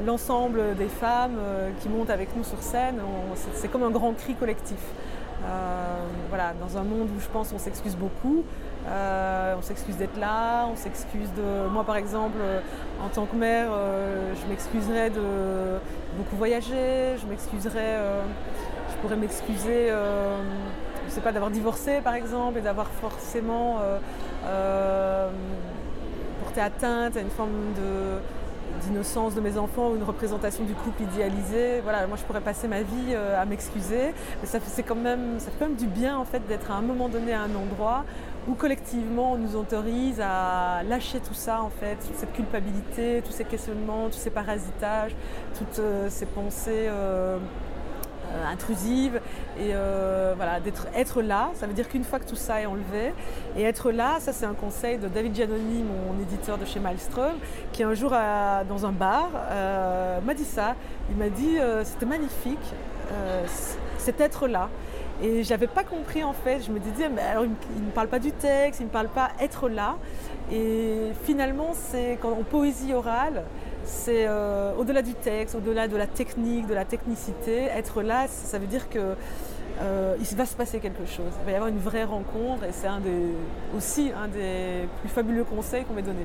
l'ensemble 0.04 0.76
des 0.76 0.88
femmes 0.88 1.36
euh, 1.38 1.70
qui 1.80 1.88
montent 1.88 2.10
avec 2.10 2.36
nous 2.36 2.44
sur 2.44 2.62
scène, 2.62 3.00
c'est 3.54 3.68
comme 3.68 3.82
un 3.82 3.90
grand 3.90 4.12
cri 4.12 4.34
collectif. 4.34 4.80
Dans 6.60 6.78
un 6.78 6.82
monde 6.82 7.08
où 7.16 7.20
je 7.20 7.28
pense 7.28 7.52
on 7.52 7.58
s'excuse 7.58 7.96
beaucoup, 7.96 8.44
on 8.86 9.62
s'excuse 9.62 9.96
d'être 9.96 10.18
là, 10.18 10.66
on 10.66 10.76
s'excuse 10.76 11.28
de... 11.36 11.68
Moi 11.68 11.84
par 11.84 11.96
exemple, 11.96 12.38
en 13.02 13.08
tant 13.08 13.26
que 13.26 13.36
mère, 13.36 13.70
je 14.34 14.48
m'excuserais 14.48 15.10
de 15.10 15.20
beaucoup 16.16 16.36
voyager, 16.36 17.16
je 17.20 17.26
m'excuserais, 17.26 17.98
je 18.90 18.96
pourrais 19.02 19.16
m'excuser, 19.16 19.88
je 21.06 21.10
sais 21.10 21.20
pas, 21.20 21.32
d'avoir 21.32 21.50
divorcé 21.50 22.00
par 22.02 22.14
exemple 22.14 22.58
et 22.58 22.62
d'avoir 22.62 22.88
forcément 22.88 23.78
atteinte 26.60 27.16
à 27.16 27.20
une 27.20 27.30
forme 27.30 27.72
de 27.76 28.20
d'innocence 28.82 29.34
de 29.34 29.40
mes 29.40 29.58
enfants 29.58 29.90
ou 29.90 29.96
une 29.96 30.02
représentation 30.02 30.64
du 30.64 30.74
couple 30.74 31.02
idéalisé. 31.02 31.80
Voilà, 31.82 32.06
moi 32.06 32.16
je 32.16 32.24
pourrais 32.24 32.40
passer 32.40 32.68
ma 32.68 32.82
vie 32.82 33.14
à 33.14 33.44
m'excuser, 33.44 34.14
mais 34.40 34.46
ça 34.46 34.60
fait, 34.60 34.82
quand 34.82 34.94
même, 34.94 35.38
ça 35.38 35.50
fait 35.50 35.68
du 35.76 35.86
bien 35.86 36.16
en 36.16 36.24
fait 36.24 36.46
d'être 36.46 36.70
à 36.70 36.74
un 36.74 36.82
moment 36.82 37.08
donné 37.08 37.32
à 37.32 37.42
un 37.42 37.54
endroit 37.54 38.04
où 38.48 38.54
collectivement 38.54 39.32
on 39.32 39.38
nous 39.38 39.56
autorise 39.56 40.20
à 40.20 40.82
lâcher 40.88 41.20
tout 41.20 41.34
ça 41.34 41.62
en 41.62 41.70
fait, 41.70 41.96
toute 41.96 42.16
cette 42.16 42.32
culpabilité, 42.32 43.22
tous 43.24 43.32
ces 43.32 43.44
questionnements, 43.44 44.08
tous 44.08 44.18
ces 44.18 44.30
parasitages, 44.30 45.14
toutes 45.58 45.80
ces 46.08 46.26
pensées 46.26 46.86
euh, 46.88 47.38
intrusive. 48.50 49.20
Et 49.58 49.72
euh, 49.74 50.34
voilà, 50.36 50.60
d'être 50.60 50.86
être 50.94 51.22
là, 51.22 51.50
ça 51.54 51.66
veut 51.66 51.72
dire 51.72 51.88
qu'une 51.88 52.04
fois 52.04 52.18
que 52.18 52.26
tout 52.26 52.36
ça 52.36 52.60
est 52.60 52.66
enlevé, 52.66 53.12
et 53.56 53.62
être 53.62 53.90
là, 53.90 54.18
ça 54.20 54.32
c'est 54.32 54.46
un 54.46 54.54
conseil 54.54 54.98
de 54.98 55.08
David 55.08 55.34
Giannoni, 55.34 55.82
mon 55.82 56.20
éditeur 56.20 56.58
de 56.58 56.64
chez 56.64 56.80
Maelstrom, 56.80 57.34
qui 57.72 57.82
un 57.82 57.94
jour 57.94 58.10
dans 58.68 58.86
un 58.86 58.92
bar 58.92 59.30
euh, 59.34 60.20
m'a 60.20 60.34
dit 60.34 60.44
ça. 60.44 60.74
Il 61.10 61.16
m'a 61.16 61.28
dit 61.28 61.58
c'était 61.84 62.06
magnifique, 62.06 62.58
c'est 63.98 64.20
être 64.20 64.46
là. 64.46 64.68
Et 65.22 65.44
je 65.44 65.50
n'avais 65.50 65.66
pas 65.66 65.84
compris 65.84 66.24
en 66.24 66.32
fait. 66.32 66.60
Je 66.66 66.70
me 66.72 66.78
disais, 66.78 67.08
mais 67.08 67.20
alors 67.20 67.44
il 67.44 67.84
ne 67.84 67.90
parle 67.90 68.08
pas 68.08 68.18
du 68.18 68.32
texte, 68.32 68.80
il 68.80 68.86
ne 68.86 68.90
parle 68.90 69.08
pas 69.08 69.30
être 69.40 69.68
là. 69.68 69.96
Et 70.52 71.12
finalement, 71.24 71.70
c'est 71.74 72.18
quand 72.20 72.32
en 72.32 72.42
poésie 72.42 72.92
orale, 72.92 73.44
c'est 73.90 74.26
euh, 74.26 74.72
au-delà 74.78 75.02
du 75.02 75.14
texte, 75.14 75.54
au-delà 75.54 75.88
de 75.88 75.96
la 75.96 76.06
technique, 76.06 76.66
de 76.66 76.74
la 76.74 76.84
technicité, 76.84 77.64
être 77.64 78.02
là, 78.02 78.26
ça 78.28 78.58
veut 78.58 78.66
dire 78.66 78.88
que 78.88 79.14
euh, 79.80 80.16
il 80.18 80.36
va 80.36 80.46
se 80.46 80.54
passer 80.54 80.78
quelque 80.78 81.06
chose. 81.06 81.32
Il 81.40 81.46
va 81.46 81.52
y 81.52 81.54
avoir 81.54 81.68
une 81.68 81.78
vraie 81.78 82.04
rencontre 82.04 82.64
et 82.64 82.72
c'est 82.72 82.88
aussi 83.76 84.12
un 84.16 84.28
des 84.28 84.88
plus 85.00 85.08
fabuleux 85.08 85.44
conseils 85.44 85.84
qu'on 85.84 85.94
m'ait 85.94 86.02
donné. 86.02 86.24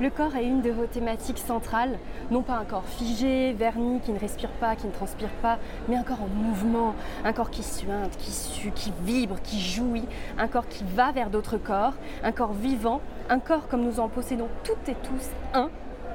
Le 0.00 0.08
corps 0.08 0.34
est 0.34 0.44
une 0.44 0.62
de 0.62 0.70
vos 0.70 0.86
thématiques 0.86 1.38
centrales, 1.38 1.98
non 2.30 2.42
pas 2.42 2.54
un 2.54 2.64
corps 2.64 2.86
figé, 2.86 3.52
verni, 3.52 4.00
qui 4.00 4.10
ne 4.10 4.18
respire 4.18 4.50
pas, 4.50 4.74
qui 4.74 4.86
ne 4.86 4.92
transpire 4.92 5.28
pas, 5.42 5.58
mais 5.88 5.96
un 5.96 6.02
corps 6.02 6.22
en 6.22 6.28
mouvement, 6.28 6.94
un 7.24 7.32
corps 7.32 7.50
qui 7.50 7.62
suinte, 7.62 8.16
qui 8.16 8.32
sue, 8.32 8.72
qui 8.74 8.92
vibre, 9.02 9.36
qui 9.42 9.60
jouit, 9.60 10.06
un 10.38 10.48
corps 10.48 10.66
qui 10.66 10.82
va 10.96 11.12
vers 11.12 11.28
d'autres 11.28 11.58
corps, 11.58 11.92
un 12.24 12.32
corps 12.32 12.54
vivant, 12.54 13.00
un 13.28 13.38
corps 13.38 13.68
comme 13.68 13.82
nous 13.82 14.00
en 14.00 14.08
possédons 14.08 14.48
toutes 14.64 14.88
et 14.88 14.96
tous 15.04 15.28
un. 15.54 15.70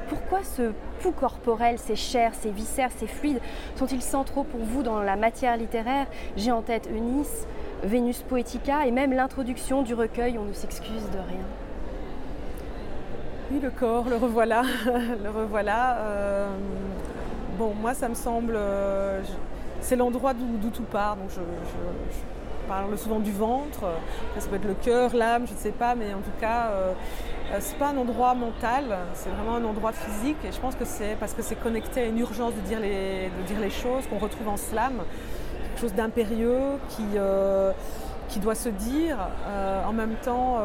Pourquoi 0.10 0.44
ce 0.44 0.72
pouls 1.02 1.12
corporel, 1.12 1.78
ces 1.78 1.96
chairs, 1.96 2.34
ces 2.34 2.52
viscères, 2.52 2.92
ces 2.98 3.08
fluides 3.08 3.42
sont-ils 3.76 4.02
centraux 4.02 4.44
pour 4.44 4.62
vous 4.62 4.84
dans 4.84 5.00
la 5.00 5.16
matière 5.16 5.58
littéraire 5.58 6.08
J'ai 6.36 6.52
en 6.52 6.62
tête 6.62 6.90
Eunice, 6.92 7.46
Vénus 7.84 8.22
Poetica 8.24 8.86
et 8.86 8.92
même 8.92 9.14
l'introduction 9.14 9.82
du 9.84 9.94
recueil 9.94 10.38
On 10.38 10.46
ne 10.46 10.54
s'excuse 10.54 11.10
de 11.12 11.18
rien. 11.18 11.46
Oui, 13.52 13.60
le 13.62 13.70
corps, 13.70 14.10
le 14.10 14.18
revoilà. 14.18 14.64
le 14.86 15.30
revoilà. 15.30 15.98
Euh, 15.98 16.48
bon, 17.58 17.74
moi, 17.74 17.94
ça 17.94 18.10
me 18.10 18.16
semble. 18.16 18.56
Euh, 18.56 19.22
c'est 19.80 19.96
l'endroit 19.96 20.34
d'où 20.34 20.70
tout 20.70 20.84
part. 20.84 21.16
Donc, 21.16 21.30
je, 21.30 21.42
parle 22.68 22.98
souvent 22.98 23.20
du 23.20 23.32
ventre. 23.32 23.86
Ça 24.38 24.50
peut 24.50 24.58
être 24.58 24.66
le 24.66 24.74
cœur, 24.74 25.16
l'âme, 25.16 25.48
je 25.48 25.54
ne 25.54 25.58
sais 25.58 25.72
pas. 25.72 25.96
Mais 25.96 26.14
en 26.14 26.20
tout 26.20 26.38
cas, 26.42 26.72
euh, 26.72 26.92
c'est 27.60 27.78
pas 27.78 27.90
un 27.90 27.98
endroit 27.98 28.34
mental. 28.34 28.98
C'est 29.14 29.30
vraiment 29.30 29.56
un 29.56 29.64
endroit 29.64 29.92
physique. 29.92 30.38
Et 30.46 30.52
je 30.52 30.60
pense 30.60 30.76
que 30.76 30.86
c'est 30.86 31.16
parce 31.20 31.34
que 31.34 31.42
c'est 31.42 31.56
connecté 31.56 32.02
à 32.02 32.06
une 32.06 32.20
urgence 32.20 32.54
de 32.54 32.62
dire 32.62 32.80
les, 32.80 33.30
de 33.30 33.48
dire 33.48 33.60
les 33.60 33.70
choses 33.70 34.06
qu'on 34.08 34.20
retrouve 34.20 34.50
en 34.50 34.58
slam. 34.58 35.02
Quelque 35.64 35.82
chose 35.82 35.94
d'impérieux 35.94 36.78
qui, 36.90 37.06
qui 38.30 38.40
doit 38.40 38.56
se 38.56 38.70
dire. 38.70 39.18
en 39.88 39.94
même 39.94 40.16
temps 40.24 40.60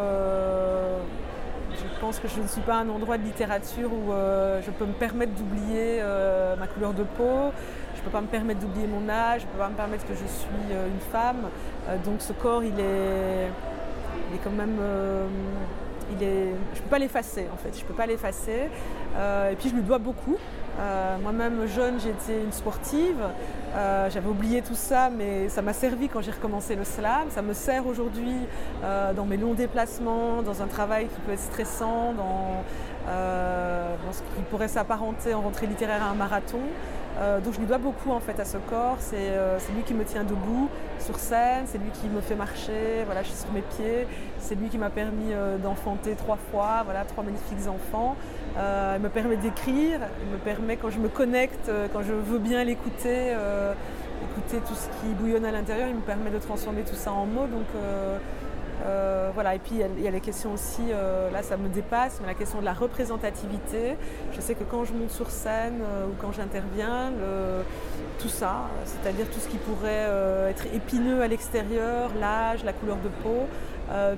je 1.83 2.01
pense 2.01 2.19
que 2.19 2.29
je 2.29 2.41
ne 2.41 2.47
suis 2.47 2.61
pas 2.61 2.77
un 2.77 2.89
endroit 2.89 3.19
de 3.19 3.25
littérature 3.25 3.91
où 3.93 4.13
euh, 4.13 4.61
je 4.65 4.71
peux 4.71 4.85
me 4.85 4.93
permettre 4.93 5.33
d'oublier 5.33 6.01
euh, 6.01 6.57
ma 6.57 6.67
couleur 6.67 6.93
de 6.93 7.03
peau, 7.03 7.53
je 7.95 8.01
ne 8.01 8.05
peux 8.05 8.11
pas 8.11 8.21
me 8.21 8.27
permettre 8.27 8.61
d'oublier 8.61 8.87
mon 8.87 9.09
âge, 9.09 9.43
je 9.43 9.47
ne 9.47 9.53
peux 9.53 9.59
pas 9.59 9.69
me 9.69 9.75
permettre 9.75 10.07
que 10.07 10.15
je 10.15 10.27
suis 10.27 10.73
euh, 10.73 10.89
une 10.89 11.01
femme. 11.01 11.49
donc 12.05 12.21
ce 12.21 12.33
corps, 12.33 12.63
il 12.63 12.79
est, 12.79 13.49
il 14.31 14.37
est 14.37 14.41
quand 14.43 14.51
même... 14.51 14.79
je 16.21 16.79
ne 16.79 16.83
peux 16.83 16.91
pas 16.91 16.99
l'effacer 16.99 17.47
en 17.53 17.57
fait, 17.57 17.79
je 17.79 17.85
peux 17.85 17.95
pas 17.95 18.07
l'effacer. 18.07 18.69
et 19.17 19.57
puis 19.57 19.69
je 19.69 19.75
lui 19.75 19.83
dois 19.83 19.99
beaucoup. 19.99 20.37
Euh, 20.81 21.19
moi-même, 21.19 21.67
jeune, 21.67 22.01
j'étais 22.01 22.43
une 22.43 22.53
sportive. 22.53 23.23
Euh, 23.75 24.09
j'avais 24.11 24.29
oublié 24.29 24.63
tout 24.63 24.75
ça, 24.75 25.11
mais 25.11 25.49
ça 25.49 25.61
m'a 25.63 25.73
servi 25.73 26.09
quand 26.09 26.23
j'ai 26.23 26.31
recommencé 26.31 26.77
le 26.77 26.85
slam. 26.85 27.29
Ça 27.31 27.43
me 27.43 27.53
sert 27.53 27.87
aujourd'hui 27.87 28.37
euh, 28.83 29.13
dans 29.13 29.27
mes 29.27 29.37
longs 29.37 29.55
déplacements, 29.55 30.43
dans 30.43 30.63
un 30.63 30.67
travail 30.67 31.09
qui 31.09 31.21
peut 31.21 31.33
être 31.33 31.41
stressant, 31.41 32.15
dans 32.15 32.63
ce 34.13 34.19
qui 34.21 34.43
pourrait 34.51 34.69
s'apparenter 34.69 35.35
en 35.35 35.43
rentrée 35.43 35.67
littéraire 35.67 36.03
à 36.03 36.11
un 36.11 36.15
marathon. 36.15 36.61
Euh, 37.19 37.41
donc 37.41 37.55
je 37.55 37.61
lui 37.61 37.67
dois 37.67 37.79
beaucoup 37.79 38.11
en 38.11 38.21
fait 38.21 38.39
à 38.41 38.45
ce 38.45 38.57
corps. 38.57 38.99
Euh, 39.13 39.57
c'est 39.59 39.73
lui 39.73 39.83
qui 39.83 39.95
me 39.95 40.05
tient 40.05 40.25
debout 40.25 40.69
sur 40.99 41.19
scène, 41.19 41.65
c'est 41.67 41.79
lui 41.79 41.91
qui 41.93 42.09
me 42.09 42.21
fait 42.21 42.35
marcher. 42.35 43.05
Voilà, 43.05 43.23
je 43.23 43.29
suis 43.29 43.39
sur 43.39 43.53
mes 43.53 43.63
pieds. 43.63 44.07
C'est 44.39 44.55
lui 44.55 44.69
qui 44.69 44.79
m'a 44.79 44.91
permis 44.91 45.33
euh, 45.33 45.59
d'enfanter 45.59 46.15
trois 46.15 46.39
fois. 46.51 46.83
Voilà, 46.85 47.05
trois 47.05 47.25
magnifiques 47.25 47.69
enfants. 47.69 48.17
il 48.57 49.03
me 49.03 49.09
permet 49.09 49.37
d'écrire. 49.37 50.01
Il 50.25 50.33
me 50.33 50.39
permet 50.39 50.77
quand 50.77 50.91
je 50.91 50.99
me 50.99 51.09
connecte, 51.09 51.71
quand 51.93 52.03
je 52.03 52.13
veux 52.13 52.39
bien 52.39 52.65
l'écouter, 52.65 53.35
écouter 54.25 54.59
tout 54.67 54.75
ce 54.75 54.87
qui 55.01 55.13
bouillonne 55.15 55.45
à 55.45 55.53
l'intérieur. 55.53 55.89
Il 55.89 55.97
me 55.97 56.01
permet 56.01 56.31
de 56.31 56.39
transformer 56.39 56.83
tout 56.83 56.95
ça 56.95 57.13
en 57.13 57.27
mots. 57.27 57.47
Donc 57.47 57.67
euh, 58.85 59.31
voilà, 59.33 59.55
et 59.55 59.59
puis 59.59 59.81
il 59.97 60.03
y, 60.03 60.09
a 60.09 60.11
les 60.11 60.21
questions 60.21 60.53
aussi, 60.53 60.83
euh, 60.91 61.31
là 61.31 61.43
ça 61.43 61.57
me 61.57 61.69
dépasse, 61.69 62.19
mais 62.21 62.27
la 62.27 62.35
question 62.35 62.61
de 62.61 62.65
la 62.65 62.73
représentativité. 62.73 63.97
Je 64.33 64.41
sais 64.41 64.55
que 64.55 64.65
quand 64.65 64.85
je 64.85 64.93
monte 64.93 65.11
sur 65.11 65.31
scène 65.31 65.81
euh, 65.83 66.07
ou 66.07 66.15
quand 66.21 66.33
j'interviens, 66.33 67.13
tout 68.19 68.29
ça, 68.29 68.69
c'est-à-dire 68.85 69.27
tout 69.31 69.41
ce 69.41 69.49
qui 69.49 69.57
pourrait 69.57 70.09
être 70.51 70.67
épineux 70.75 71.23
à 71.23 71.29
l'extérieur, 71.29 72.11
l'âge, 72.21 72.65
la 72.65 72.73
couleur 72.73 72.97
de 72.97 73.09
peau, 73.23 73.47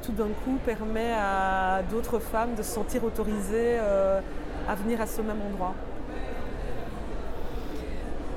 tout 0.02 0.12
d'un 0.12 0.28
coup 0.44 0.58
permet 0.64 1.12
à 1.12 1.82
d'autres 1.90 2.18
femmes 2.18 2.54
de 2.54 2.62
se 2.62 2.72
sentir 2.72 3.04
autorisées 3.04 3.78
à 4.68 4.74
venir 4.74 5.00
à 5.00 5.06
ce 5.06 5.22
même 5.22 5.40
endroit. 5.50 5.74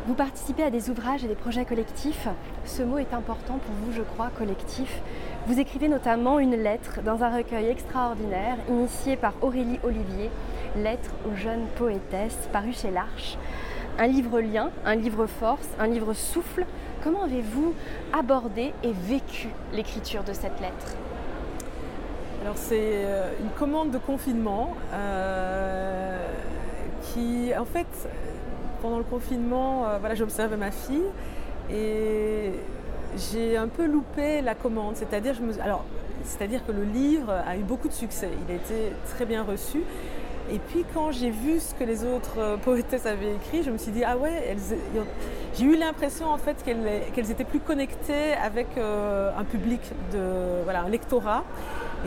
Vous 0.08 0.14
participez 0.14 0.64
à 0.64 0.70
des 0.70 0.90
ouvrages 0.90 1.26
et 1.26 1.28
des 1.28 1.36
projets 1.36 1.66
collectifs. 1.66 2.30
Ce 2.64 2.82
mot 2.82 2.98
est 2.98 3.14
important 3.14 3.58
pour 3.58 3.76
vous, 3.84 3.92
je 3.92 4.04
crois, 4.04 4.30
collectif. 4.38 5.02
Vous 5.48 5.60
écrivez 5.60 5.90
notamment 5.90 6.40
une 6.40 6.56
lettre 6.56 7.02
dans 7.04 7.24
un 7.24 7.36
recueil 7.36 7.68
extraordinaire 7.68 8.56
initié 8.70 9.18
par 9.18 9.34
Aurélie 9.42 9.82
Olivier, 9.84 10.30
Lettre 10.78 11.12
aux 11.30 11.36
jeunes 11.36 11.66
poétesses, 11.76 12.48
paru 12.54 12.72
chez 12.72 12.90
l'Arche. 12.90 13.38
Un 14.00 14.08
livre 14.08 14.40
lien, 14.40 14.70
un 14.86 14.96
livre 14.96 15.26
force, 15.26 15.68
un 15.78 15.88
livre 15.88 16.14
souffle. 16.14 16.66
Comment 17.04 17.24
avez-vous 17.24 17.74
abordé 18.18 18.74
et 18.84 18.94
vécu 18.94 19.50
l'écriture 19.74 20.24
de 20.24 20.32
cette 20.32 20.62
lettre? 20.62 20.96
Alors 22.44 22.56
c'est 22.56 22.80
euh, 22.80 23.34
une 23.42 23.50
commande 23.50 23.92
de 23.92 23.98
confinement 23.98 24.74
euh, 24.94 26.26
qui 27.02 27.52
en 27.58 27.66
fait 27.66 27.88
pendant 28.82 28.98
le 28.98 29.04
confinement, 29.04 29.86
euh, 29.86 29.98
voilà, 30.00 30.16
j'observais 30.16 30.58
ma 30.58 30.72
fille 30.72 31.10
et 31.72 32.52
j'ai 33.18 33.58
un 33.58 33.68
peu 33.68 33.86
loupé 33.86 34.42
la 34.42 34.56
commande. 34.56 34.96
C'est-à-dire, 34.96 35.36
alors, 35.64 35.84
c'est-à-dire 36.24 36.66
que 36.66 36.72
le 36.72 36.84
livre 36.84 37.32
a 37.32 37.58
eu 37.58 37.64
beaucoup 37.64 37.88
de 37.88 37.94
succès. 37.94 38.30
Il 38.48 38.52
a 38.52 38.56
été 38.56 38.94
très 39.10 39.26
bien 39.26 39.44
reçu. 39.44 39.82
Et 40.50 40.60
puis 40.60 40.86
quand 40.94 41.12
j'ai 41.12 41.30
vu 41.30 41.60
ce 41.60 41.74
que 41.74 41.84
les 41.84 42.06
autres 42.06 42.40
euh, 42.40 42.58
poétesses 42.58 43.06
avaient 43.06 43.34
écrit, 43.34 43.64
je 43.64 43.70
me 43.70 43.78
suis 43.78 43.92
dit 43.92 44.04
ah 44.06 44.18
ouais, 44.18 44.56
j'ai 45.58 45.66
eu 45.66 45.76
l'impression 45.76 46.28
en 46.28 46.38
fait 46.38 46.64
qu'elles 46.64 47.32
étaient 47.32 47.44
plus 47.44 47.60
connectées 47.60 48.34
avec 48.42 48.68
euh, 48.78 49.30
un 49.38 49.44
public 49.44 49.82
de 50.14 50.64
voilà 50.64 50.84
un 50.84 50.90
lectorat 50.90 51.44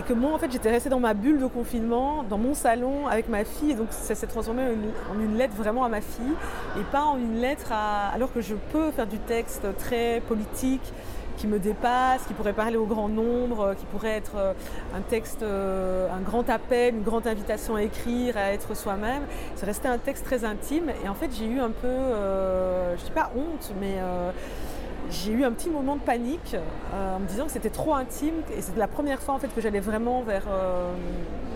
et 0.00 0.02
que 0.02 0.14
moi, 0.14 0.33
en 0.33 0.38
fait, 0.38 0.50
j'étais 0.50 0.71
restée 0.71 0.88
dans 0.88 0.99
ma 0.99 1.12
bulle 1.12 1.38
de 1.38 1.47
confinement, 1.47 2.23
dans 2.23 2.38
mon 2.38 2.54
salon 2.54 3.07
avec 3.07 3.28
ma 3.28 3.45
fille. 3.45 3.73
Et 3.73 3.75
donc, 3.75 3.88
ça 3.90 4.14
s'est 4.14 4.26
transformé 4.26 4.62
en 4.62 5.21
une, 5.21 5.37
lettre 5.37 5.54
vraiment 5.54 5.85
à 5.85 5.90
ma 5.90 6.00
fille 6.00 6.33
et 6.78 6.83
pas 6.90 7.02
en 7.02 7.19
une 7.19 7.38
lettre 7.38 7.71
à. 7.71 8.09
Alors 8.09 8.33
que 8.33 8.40
je 8.40 8.54
peux 8.73 8.90
faire 8.92 9.07
du 9.07 9.19
texte 9.19 9.66
très 9.76 10.23
politique 10.26 10.95
qui 11.37 11.47
me 11.47 11.59
dépasse, 11.59 12.25
qui 12.26 12.33
pourrait 12.33 12.54
parler 12.54 12.78
au 12.78 12.87
grand 12.87 13.11
nombre, 13.11 13.75
qui 13.78 13.85
pourrait 13.87 14.16
être 14.16 14.37
euh, 14.37 14.52
un 14.97 15.02
texte, 15.02 15.42
euh, 15.42 16.09
un 16.11 16.21
grand 16.21 16.49
appel, 16.49 16.95
une 16.95 17.02
grande 17.02 17.26
invitation 17.26 17.76
à 17.76 17.83
écrire, 17.83 18.38
à 18.38 18.52
être 18.52 18.75
soi-même. 18.75 19.25
C'est 19.54 19.66
resté 19.66 19.87
un 19.88 19.99
texte 19.99 20.25
très 20.25 20.45
intime 20.45 20.90
et 21.04 21.09
en 21.11 21.14
fait 21.14 21.30
j'ai 21.38 21.47
eu 21.47 21.61
un 21.61 21.71
peu, 21.71 21.88
euh, 21.88 22.97
je 22.97 23.04
dis 23.04 23.11
pas 23.11 23.30
honte, 23.37 23.73
mais 23.80 23.97
j'ai 25.11 25.33
eu 25.33 25.45
un 25.45 25.52
petit 25.52 25.71
moment 25.71 25.97
de 25.97 26.00
panique 26.00 26.54
euh, 26.54 27.16
en 27.16 27.21
me 27.21 27.26
disant 27.26 27.47
que 27.47 27.52
c'était 27.52 27.71
trop 27.71 27.95
intime 27.95 28.35
et 28.57 28.61
c'était 28.61 28.78
la 28.78 28.88
première 28.88 29.21
fois 29.21 29.35
en 29.35 29.38
fait 29.38 29.49
que 29.54 29.61
j'allais 29.61 29.80
vraiment 29.80 30.23
vers 30.23 30.45
euh, 30.49 30.92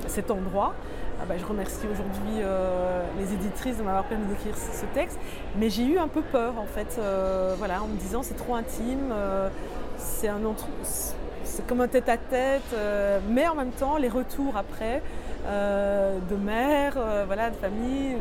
cet 0.07 0.31
endroit. 0.31 0.75
Ah 1.21 1.27
bah, 1.29 1.35
je 1.39 1.45
remercie 1.45 1.87
aujourd'hui 1.91 2.41
euh, 2.41 3.05
les 3.19 3.33
éditrices 3.33 3.79
de 3.79 3.83
m'avoir 3.83 4.05
permis 4.05 4.27
d'écrire 4.27 4.57
ce 4.57 4.85
texte, 4.95 5.19
mais 5.57 5.71
j'ai 5.71 5.85
eu 5.85 5.99
un 5.99 6.09
peu 6.09 6.23
peur 6.23 6.55
en 6.59 6.67
fait, 6.67 7.01
voilà, 7.59 7.83
en 7.83 7.87
me 7.87 7.97
disant 7.97 8.23
c'est 8.23 8.35
trop 8.35 8.55
intime, 8.55 9.13
c'est 9.97 10.29
un 10.29 10.45
c'est 11.55 11.67
comme 11.67 11.81
un 11.81 11.89
tête-à-tête, 11.89 12.63
euh, 12.73 13.21
mais 13.29 13.47
en 13.47 13.55
même 13.55 13.71
temps, 13.71 13.97
les 13.97 14.09
retours 14.09 14.57
après 14.57 15.03
euh, 15.47 16.19
de 16.29 16.37
mères, 16.37 16.99
voilà, 17.27 17.51
de 17.51 17.57
familles, 17.57 18.17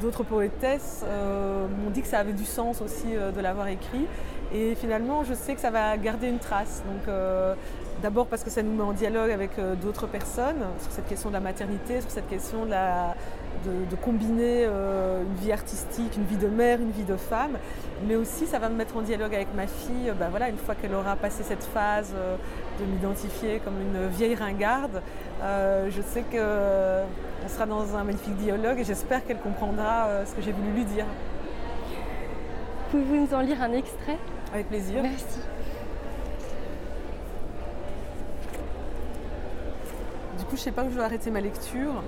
d'autres 0.00 0.22
poétesses 0.22 1.04
m'ont 1.04 1.90
dit 1.90 2.02
que 2.02 2.08
ça 2.08 2.18
avait 2.18 2.32
du 2.32 2.44
sens 2.44 2.80
aussi 2.82 3.06
de 3.06 3.40
l'avoir 3.40 3.68
écrit. 3.68 4.06
Et 4.54 4.74
finalement, 4.74 5.24
je 5.24 5.34
sais 5.34 5.54
que 5.54 5.60
ça 5.60 5.70
va 5.70 5.96
garder 5.96 6.28
une 6.28 6.38
trace. 6.38 6.82
D'abord 8.02 8.26
parce 8.26 8.44
que 8.44 8.50
ça 8.50 8.62
nous 8.62 8.72
met 8.72 8.84
en 8.84 8.92
dialogue 8.92 9.30
avec 9.30 9.52
d'autres 9.82 10.06
personnes 10.06 10.64
sur 10.80 10.92
cette 10.92 11.08
question 11.08 11.30
de 11.30 11.34
la 11.34 11.40
maternité, 11.40 12.00
sur 12.00 12.10
cette 12.10 12.28
question 12.28 12.64
de 12.64 12.70
la, 12.70 13.14
de, 13.64 13.96
combiner 13.96 14.64
euh, 14.66 15.22
une 15.22 15.34
vie 15.34 15.52
artistique, 15.52 16.16
une 16.16 16.24
vie 16.24 16.36
de 16.36 16.48
mère, 16.48 16.80
une 16.80 16.90
vie 16.90 17.04
de 17.04 17.16
femme, 17.16 17.58
mais 18.06 18.14
aussi 18.14 18.46
ça 18.46 18.58
va 18.58 18.68
me 18.68 18.76
mettre 18.76 18.96
en 18.96 19.02
dialogue 19.02 19.34
avec 19.34 19.48
ma 19.54 19.66
fille. 19.66 20.12
Ben 20.18 20.28
voilà, 20.30 20.48
une 20.48 20.56
fois 20.56 20.74
qu'elle 20.74 20.94
aura 20.94 21.16
passé 21.16 21.42
cette 21.42 21.64
phase 21.64 22.12
euh, 22.14 22.36
de 22.80 22.84
m'identifier 22.84 23.60
comme 23.64 23.74
une 23.80 24.08
vieille 24.08 24.34
ringarde, 24.34 25.02
euh, 25.42 25.88
je 25.90 26.02
sais 26.02 26.22
qu'on 26.22 27.48
sera 27.48 27.66
dans 27.66 27.96
un 27.96 28.04
magnifique 28.04 28.36
dialogue 28.36 28.78
et 28.78 28.84
j'espère 28.84 29.24
qu'elle 29.24 29.38
comprendra 29.38 30.24
ce 30.24 30.34
que 30.34 30.42
j'ai 30.42 30.52
voulu 30.52 30.70
lui 30.70 30.84
dire. 30.84 31.06
Pouvez-vous 32.90 33.26
nous 33.26 33.34
en 33.34 33.40
lire 33.40 33.62
un 33.62 33.72
extrait? 33.72 34.18
Avec 34.52 34.68
plaisir. 34.68 35.02
Merci. 35.02 35.40
Du 40.38 40.44
coup, 40.44 40.47
je 40.58 40.62
ne 40.62 40.64
sais 40.64 40.72
pas 40.72 40.82
où 40.82 40.90
je 40.90 40.96
vais 40.96 41.04
arrêter 41.04 41.30
ma 41.30 41.40
lecture 41.40 42.02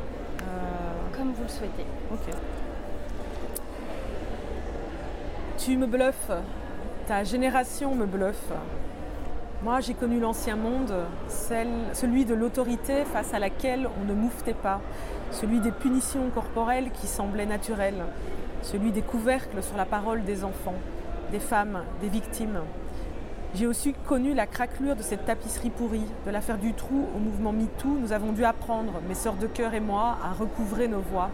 comme 1.17 1.31
vous 1.31 1.45
le 1.45 1.49
souhaitez. 1.49 1.85
Ok. 2.13 2.35
Tu 5.57 5.77
me 5.77 5.87
bluffes, 5.87 6.33
ta 7.07 7.23
génération 7.23 7.95
me 7.95 8.07
bluffe. 8.07 8.51
Moi, 9.63 9.79
j'ai 9.79 9.95
connu 9.95 10.19
l'ancien 10.19 10.57
monde, 10.57 10.93
celui 11.29 12.25
de 12.25 12.35
l'autorité 12.35 13.05
face 13.05 13.33
à 13.35 13.39
laquelle 13.39 13.89
on 14.03 14.05
ne 14.05 14.15
mouftait 14.15 14.53
pas, 14.55 14.81
celui 15.31 15.61
des 15.61 15.71
punitions 15.71 16.29
corporelles 16.35 16.91
qui 16.91 17.07
semblaient 17.07 17.47
naturelles, 17.47 18.03
celui 18.63 18.91
des 18.91 19.03
couvercles 19.03 19.63
sur 19.63 19.77
la 19.77 19.85
parole 19.85 20.25
des 20.25 20.43
enfants, 20.43 20.75
des 21.31 21.39
femmes, 21.39 21.85
des 22.01 22.09
victimes. 22.09 22.59
J'ai 23.53 23.67
aussi 23.67 23.95
connu 24.07 24.33
la 24.33 24.47
craquelure 24.47 24.95
de 24.95 25.03
cette 25.03 25.25
tapisserie 25.25 25.71
pourrie, 25.71 26.07
de 26.25 26.31
l'affaire 26.31 26.57
du 26.57 26.73
trou 26.73 27.09
au 27.17 27.19
mouvement 27.19 27.53
MeToo. 27.53 27.89
Nous 28.01 28.13
avons 28.13 28.31
dû 28.31 28.45
apprendre, 28.45 28.93
mes 29.09 29.15
sœurs 29.15 29.35
de 29.35 29.49
cœur 29.49 29.75
et 29.75 29.81
moi, 29.81 30.19
à 30.23 30.33
recouvrer 30.33 30.87
nos 30.87 31.01
voix. 31.01 31.31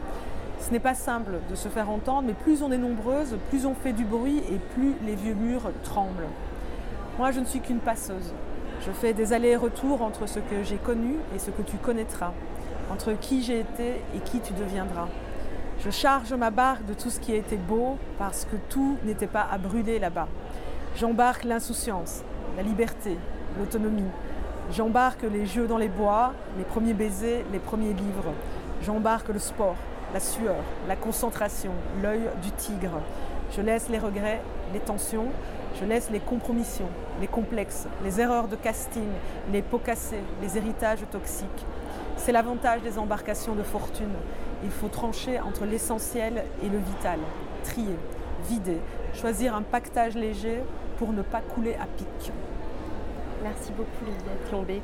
Ce 0.61 0.71
n'est 0.71 0.81
pas 0.81 0.95
simple 0.95 1.33
de 1.51 1.55
se 1.55 1.69
faire 1.69 1.91
entendre, 1.91 2.29
mais 2.29 2.33
plus 2.33 2.63
on 2.63 2.73
est 2.73 2.79
nombreuses, 2.79 3.37
plus 3.51 3.67
on 3.67 3.75
fait 3.75 3.93
du 3.93 4.07
bruit 4.07 4.39
et 4.51 4.59
plus 4.75 4.95
les 5.05 5.15
vieux 5.15 5.35
murs 5.35 5.71
tremblent. 5.85 6.29
Moi, 7.19 7.33
je 7.33 7.41
ne 7.41 7.45
suis 7.45 7.61
qu'une 7.61 7.81
passeuse. 7.81 8.33
Je 8.87 8.93
fais 8.93 9.13
des 9.13 9.35
allers-retours 9.35 10.01
entre 10.01 10.27
ce 10.27 10.39
que 10.39 10.63
j'ai 10.65 10.77
connu 10.77 11.17
et 11.35 11.39
ce 11.39 11.51
que 11.51 11.63
tu 11.63 11.77
connaîtras, 11.77 12.33
entre 12.91 13.13
qui 13.13 13.43
j'ai 13.43 13.61
été 13.61 14.03
et 14.15 14.21
qui 14.25 14.41
tu 14.41 14.55
deviendras. 14.55 15.09
Je 15.85 15.91
charge 15.91 16.33
ma 16.33 16.51
barque 16.51 16.87
de 16.87 16.95
tout 16.95 17.11
ce 17.11 17.21
qui 17.21 17.33
a 17.33 17.37
été 17.37 17.57
beau 17.57 17.99
parce 18.19 18.47
que 18.47 18.57
tout 18.71 18.97
n'était 19.05 19.27
pas 19.27 19.47
à 19.51 19.59
brûler 19.59 19.99
là-bas. 19.99 20.29
J'embarque 20.99 21.45
l'insouciance, 21.45 22.23
la 22.57 22.63
liberté, 22.63 23.19
l'autonomie. 23.59 24.09
J'embarque 24.73 25.25
les 25.25 25.45
jeux 25.45 25.67
dans 25.67 25.77
les 25.77 25.91
bois, 25.91 26.33
les 26.57 26.65
premiers 26.65 26.95
baisers, 26.95 27.45
les 27.53 27.59
premiers 27.59 27.93
livres. 27.93 28.33
J'embarque 28.83 29.29
le 29.29 29.39
sport, 29.39 29.77
la 30.15 30.21
sueur, 30.21 30.57
la 30.89 30.97
concentration, 30.97 31.73
l'œil 32.03 32.23
du 32.43 32.51
tigre. 32.53 33.03
Je 33.55 33.61
laisse 33.61 33.91
les 33.91 33.99
regrets, 33.99 34.41
les 34.73 34.81
tensions, 34.81 35.27
je 35.79 35.85
laisse 35.85 36.09
les 36.09 36.19
compromissions, 36.19 36.89
les 37.21 37.27
complexes, 37.27 37.87
les 38.03 38.19
erreurs 38.19 38.49
de 38.49 38.57
casting, 38.57 39.11
les 39.53 39.61
pots 39.61 39.77
cassés, 39.77 40.25
les 40.41 40.57
héritages 40.57 41.05
toxiques. 41.13 41.67
C'est 42.17 42.33
l'avantage 42.33 42.81
des 42.81 42.97
embarcations 42.97 43.55
de 43.55 43.63
fortune. 43.63 44.15
Il 44.65 44.71
faut 44.71 44.89
trancher 44.89 45.41
entre 45.41 45.67
l'essentiel 45.67 46.43
et 46.65 46.71
le 46.71 46.79
vital, 46.79 47.19
trier, 47.65 47.99
vider, 48.49 48.81
choisir 49.13 49.55
un 49.55 49.63
pactage 49.63 50.15
léger 50.15 50.63
pour 50.99 51.13
ne 51.13 51.23
pas 51.23 51.41
couler 51.41 51.75
à 51.75 51.87
pic. 51.97 52.33
Merci 53.43 53.73
beaucoup 53.73 54.05
Liliette 54.05 54.53
Lombé. 54.53 54.83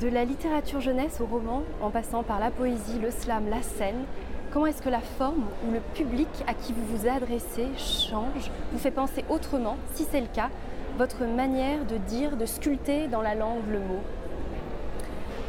De 0.00 0.08
la 0.08 0.24
littérature 0.24 0.80
jeunesse 0.80 1.20
au 1.20 1.26
roman, 1.26 1.62
en 1.80 1.90
passant 1.90 2.22
par 2.22 2.38
la 2.38 2.50
poésie, 2.50 2.98
le 3.02 3.10
slam, 3.10 3.48
la 3.48 3.62
scène, 3.62 4.04
comment 4.52 4.66
est-ce 4.66 4.82
que 4.82 4.90
la 4.90 5.00
forme 5.00 5.44
ou 5.66 5.72
le 5.72 5.80
public 5.94 6.28
à 6.46 6.54
qui 6.54 6.72
vous 6.72 6.96
vous 6.96 7.08
adressez 7.08 7.66
change, 7.76 8.50
vous 8.72 8.78
fait 8.78 8.92
penser 8.92 9.24
autrement, 9.28 9.76
si 9.94 10.04
c'est 10.04 10.20
le 10.20 10.28
cas, 10.32 10.50
votre 10.98 11.24
manière 11.24 11.84
de 11.84 11.96
dire, 11.96 12.36
de 12.36 12.46
sculpter 12.46 13.08
dans 13.08 13.22
la 13.22 13.34
langue 13.34 13.66
le 13.70 13.80
mot? 13.80 14.02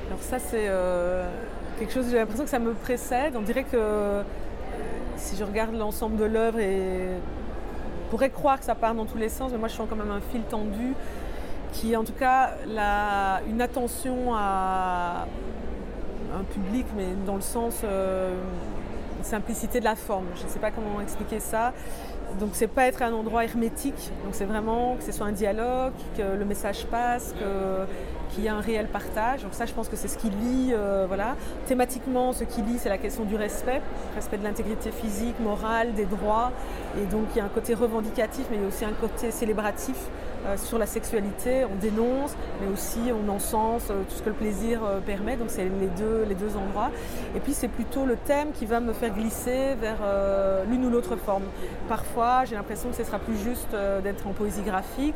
Alors 0.07 0.21
ça 0.21 0.39
c'est 0.39 0.65
euh, 0.67 1.29
quelque 1.77 1.93
chose, 1.93 2.07
j'ai 2.09 2.17
l'impression 2.17 2.45
que 2.45 2.49
ça 2.49 2.59
me 2.59 2.73
précède. 2.73 3.35
On 3.35 3.41
dirait 3.41 3.63
que 3.63 3.75
euh, 3.75 4.23
si 5.15 5.35
je 5.37 5.43
regarde 5.43 5.75
l'ensemble 5.75 6.17
de 6.17 6.25
l'œuvre 6.25 6.59
et 6.59 7.09
pourrait 8.09 8.29
croire 8.29 8.59
que 8.59 8.65
ça 8.65 8.75
part 8.75 8.95
dans 8.95 9.05
tous 9.05 9.17
les 9.17 9.29
sens, 9.29 9.51
mais 9.51 9.57
moi 9.57 9.67
je 9.67 9.75
sens 9.75 9.87
quand 9.89 9.95
même 9.95 10.11
un 10.11 10.21
fil 10.21 10.41
tendu 10.41 10.93
qui 11.71 11.95
en 11.95 12.03
tout 12.03 12.13
cas 12.13 12.55
une 13.47 13.61
attention 13.61 14.33
à 14.33 15.27
un 16.37 16.43
public, 16.43 16.85
mais 16.95 17.07
dans 17.25 17.35
le 17.35 17.41
sens 17.41 17.81
euh, 17.83 18.35
simplicité 19.23 19.79
de 19.79 19.85
la 19.85 19.95
forme. 19.95 20.25
Je 20.35 20.43
ne 20.43 20.49
sais 20.49 20.59
pas 20.59 20.71
comment 20.71 21.01
expliquer 21.01 21.39
ça. 21.39 21.73
Donc 22.39 22.51
c'est 22.53 22.67
pas 22.67 22.85
être 22.85 23.01
un 23.01 23.11
endroit 23.11 23.43
hermétique, 23.43 24.11
donc 24.23 24.33
c'est 24.35 24.45
vraiment 24.45 24.95
que 24.95 25.03
ce 25.03 25.11
soit 25.11 25.25
un 25.25 25.31
dialogue, 25.31 25.93
que 26.15 26.37
le 26.37 26.45
message 26.45 26.85
passe, 26.85 27.33
qu'il 28.29 28.43
y 28.43 28.47
a 28.47 28.55
un 28.55 28.61
réel 28.61 28.87
partage. 28.87 29.43
Donc 29.43 29.53
ça, 29.53 29.65
je 29.65 29.73
pense 29.73 29.89
que 29.89 29.95
c'est 29.95 30.07
ce 30.07 30.17
qui 30.17 30.29
lie, 30.29 30.71
euh, 30.71 31.05
voilà. 31.07 31.35
Thématiquement, 31.67 32.33
ce 32.33 32.43
qui 32.43 32.61
lie, 32.61 32.77
c'est 32.77 32.89
la 32.89 32.97
question 32.97 33.25
du 33.25 33.35
respect, 33.35 33.81
respect 34.15 34.37
de 34.37 34.43
l'intégrité 34.43 34.91
physique, 34.91 35.39
morale, 35.39 35.93
des 35.93 36.05
droits. 36.05 36.51
Et 37.01 37.05
donc 37.05 37.25
il 37.35 37.39
y 37.39 37.41
a 37.41 37.45
un 37.45 37.49
côté 37.49 37.73
revendicatif, 37.73 38.45
mais 38.49 38.57
il 38.57 38.61
y 38.61 38.65
a 38.65 38.67
aussi 38.67 38.85
un 38.85 38.93
côté 38.93 39.31
célébratif 39.31 39.97
euh, 40.45 40.57
sur 40.57 40.77
la 40.77 40.85
sexualité. 40.85 41.65
On 41.65 41.75
dénonce, 41.75 42.35
mais 42.61 42.71
aussi 42.71 42.99
on 43.11 43.29
encense 43.29 43.87
euh, 43.89 44.03
tout 44.07 44.15
ce 44.15 44.21
que 44.21 44.29
le 44.29 44.35
plaisir 44.35 44.79
permet. 45.05 45.35
Donc 45.35 45.49
c'est 45.49 45.63
les 45.63 45.87
deux, 45.97 46.25
les 46.27 46.35
deux 46.35 46.55
endroits. 46.55 46.91
Et 47.35 47.39
puis 47.39 47.53
c'est 47.53 47.67
plutôt 47.67 48.05
le 48.05 48.15
thème 48.15 48.51
qui 48.53 48.65
va 48.65 48.79
me 48.79 48.93
faire 48.93 49.13
glisser 49.13 49.75
vers 49.81 49.97
l'une 50.69 50.85
ou 50.85 50.89
l'autre 50.89 51.15
forme. 51.15 51.43
Parfois, 51.87 52.45
j'ai 52.45 52.55
l'impression 52.55 52.89
que 52.89 52.95
ce 52.95 53.03
sera 53.03 53.19
plus 53.19 53.37
juste 53.37 53.75
d'être 54.03 54.27
en 54.27 54.31
poésie 54.31 54.61
graphique 54.61 55.15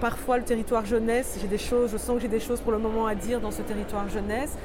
parfois 0.00 0.38
le 0.38 0.44
territoire 0.44 0.84
jeunesse, 0.84 1.38
j'ai 1.40 1.48
des 1.48 1.58
choses, 1.58 1.90
je 1.92 1.96
sens 1.96 2.16
que 2.16 2.22
j'ai 2.22 2.28
des 2.28 2.40
choses 2.40 2.60
pour 2.60 2.72
le 2.72 2.78
moment 2.78 3.06
à 3.06 3.14
dire 3.14 3.40
dans 3.40 3.50
ce 3.50 3.62
territoire 3.62 4.08
jeunesse. 4.08 4.56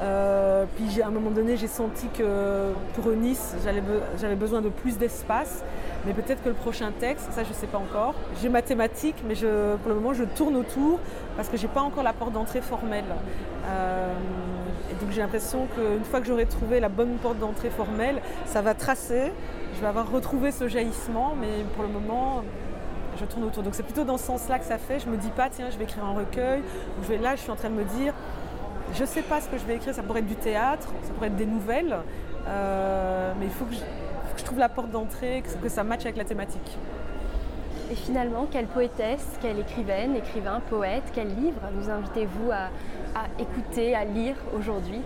Euh, 0.00 0.64
puis 0.76 1.00
à 1.00 1.06
un 1.06 1.10
moment 1.10 1.30
donné, 1.30 1.56
j'ai 1.56 1.68
senti 1.68 2.08
que 2.08 2.72
pour 2.94 3.12
Nice, 3.12 3.54
j'avais 4.20 4.34
besoin 4.34 4.60
de 4.60 4.68
plus 4.68 4.98
d'espace. 4.98 5.62
Mais 6.04 6.12
peut-être 6.12 6.42
que 6.42 6.48
le 6.48 6.54
prochain 6.56 6.90
texte, 6.98 7.28
ça 7.32 7.44
je 7.44 7.50
ne 7.50 7.54
sais 7.54 7.68
pas 7.68 7.78
encore. 7.78 8.14
J'ai 8.40 8.48
ma 8.48 8.62
thématique, 8.62 9.16
mais 9.26 9.34
pour 9.34 9.88
le 9.88 9.94
moment 9.94 10.12
je 10.12 10.24
tourne 10.24 10.56
autour 10.56 10.98
parce 11.36 11.48
que 11.48 11.56
je 11.56 11.62
n'ai 11.62 11.72
pas 11.72 11.82
encore 11.82 12.02
la 12.02 12.12
porte 12.12 12.32
d'entrée 12.32 12.60
formelle. 12.60 13.04
Euh, 13.66 14.12
et 14.90 14.94
donc 14.94 15.12
j'ai 15.12 15.20
l'impression 15.20 15.68
qu'une 15.74 16.04
fois 16.04 16.20
que 16.20 16.26
j'aurai 16.26 16.46
trouvé 16.46 16.80
la 16.80 16.88
bonne 16.88 17.16
porte 17.22 17.38
d'entrée 17.38 17.70
formelle, 17.70 18.20
ça 18.46 18.62
va 18.62 18.74
tracer. 18.74 19.32
Je 19.76 19.80
vais 19.80 19.86
avoir 19.86 20.10
retrouvé 20.10 20.50
ce 20.50 20.66
jaillissement, 20.66 21.34
mais 21.40 21.64
pour 21.74 21.84
le 21.84 21.88
moment, 21.88 22.42
je 23.18 23.24
tourne 23.24 23.44
autour. 23.44 23.62
Donc 23.62 23.74
c'est 23.74 23.82
plutôt 23.82 24.04
dans 24.04 24.18
ce 24.18 24.24
sens-là 24.24 24.58
que 24.58 24.64
ça 24.64 24.78
fait. 24.78 25.00
Je 25.00 25.08
me 25.08 25.16
dis 25.16 25.30
pas, 25.30 25.48
tiens, 25.50 25.70
je 25.70 25.78
vais 25.78 25.84
écrire 25.84 26.04
un 26.04 26.14
recueil. 26.14 26.62
Je 27.02 27.08
vais, 27.08 27.18
là, 27.18 27.36
je 27.36 27.40
suis 27.40 27.50
en 27.50 27.56
train 27.56 27.70
de 27.70 27.74
me 27.74 27.84
dire, 27.84 28.14
je 28.94 29.04
sais 29.04 29.22
pas 29.22 29.40
ce 29.40 29.48
que 29.48 29.58
je 29.58 29.64
vais 29.64 29.76
écrire. 29.76 29.94
Ça 29.94 30.02
pourrait 30.02 30.20
être 30.20 30.26
du 30.26 30.36
théâtre, 30.36 30.88
ça 31.02 31.12
pourrait 31.14 31.28
être 31.28 31.36
des 31.36 31.46
nouvelles. 31.46 31.96
Euh, 32.46 33.32
mais 33.38 33.46
il 33.46 33.52
faut 33.52 33.64
que, 33.64 33.74
je, 33.74 34.44
trouve 34.44 34.58
la 34.58 34.68
porte 34.68 34.90
d'entrée, 34.90 35.42
que, 35.62 35.68
ça 35.68 35.84
matche 35.84 36.02
avec 36.02 36.16
la 36.16 36.24
thématique. 36.24 36.78
Et 37.90 37.94
finalement, 37.94 38.46
quelle 38.50 38.66
poétesse, 38.66 39.24
quelle 39.40 39.58
écrivaine, 39.58 40.16
écrivain, 40.16 40.60
poète, 40.68 41.04
quel 41.12 41.28
livre 41.28 41.60
nous 41.74 41.90
invitez-vous 41.90 42.50
à, 42.50 42.68
écouter, 43.38 43.94
à 43.94 44.04
lire 44.04 44.34
aujourd'hui? 44.56 45.00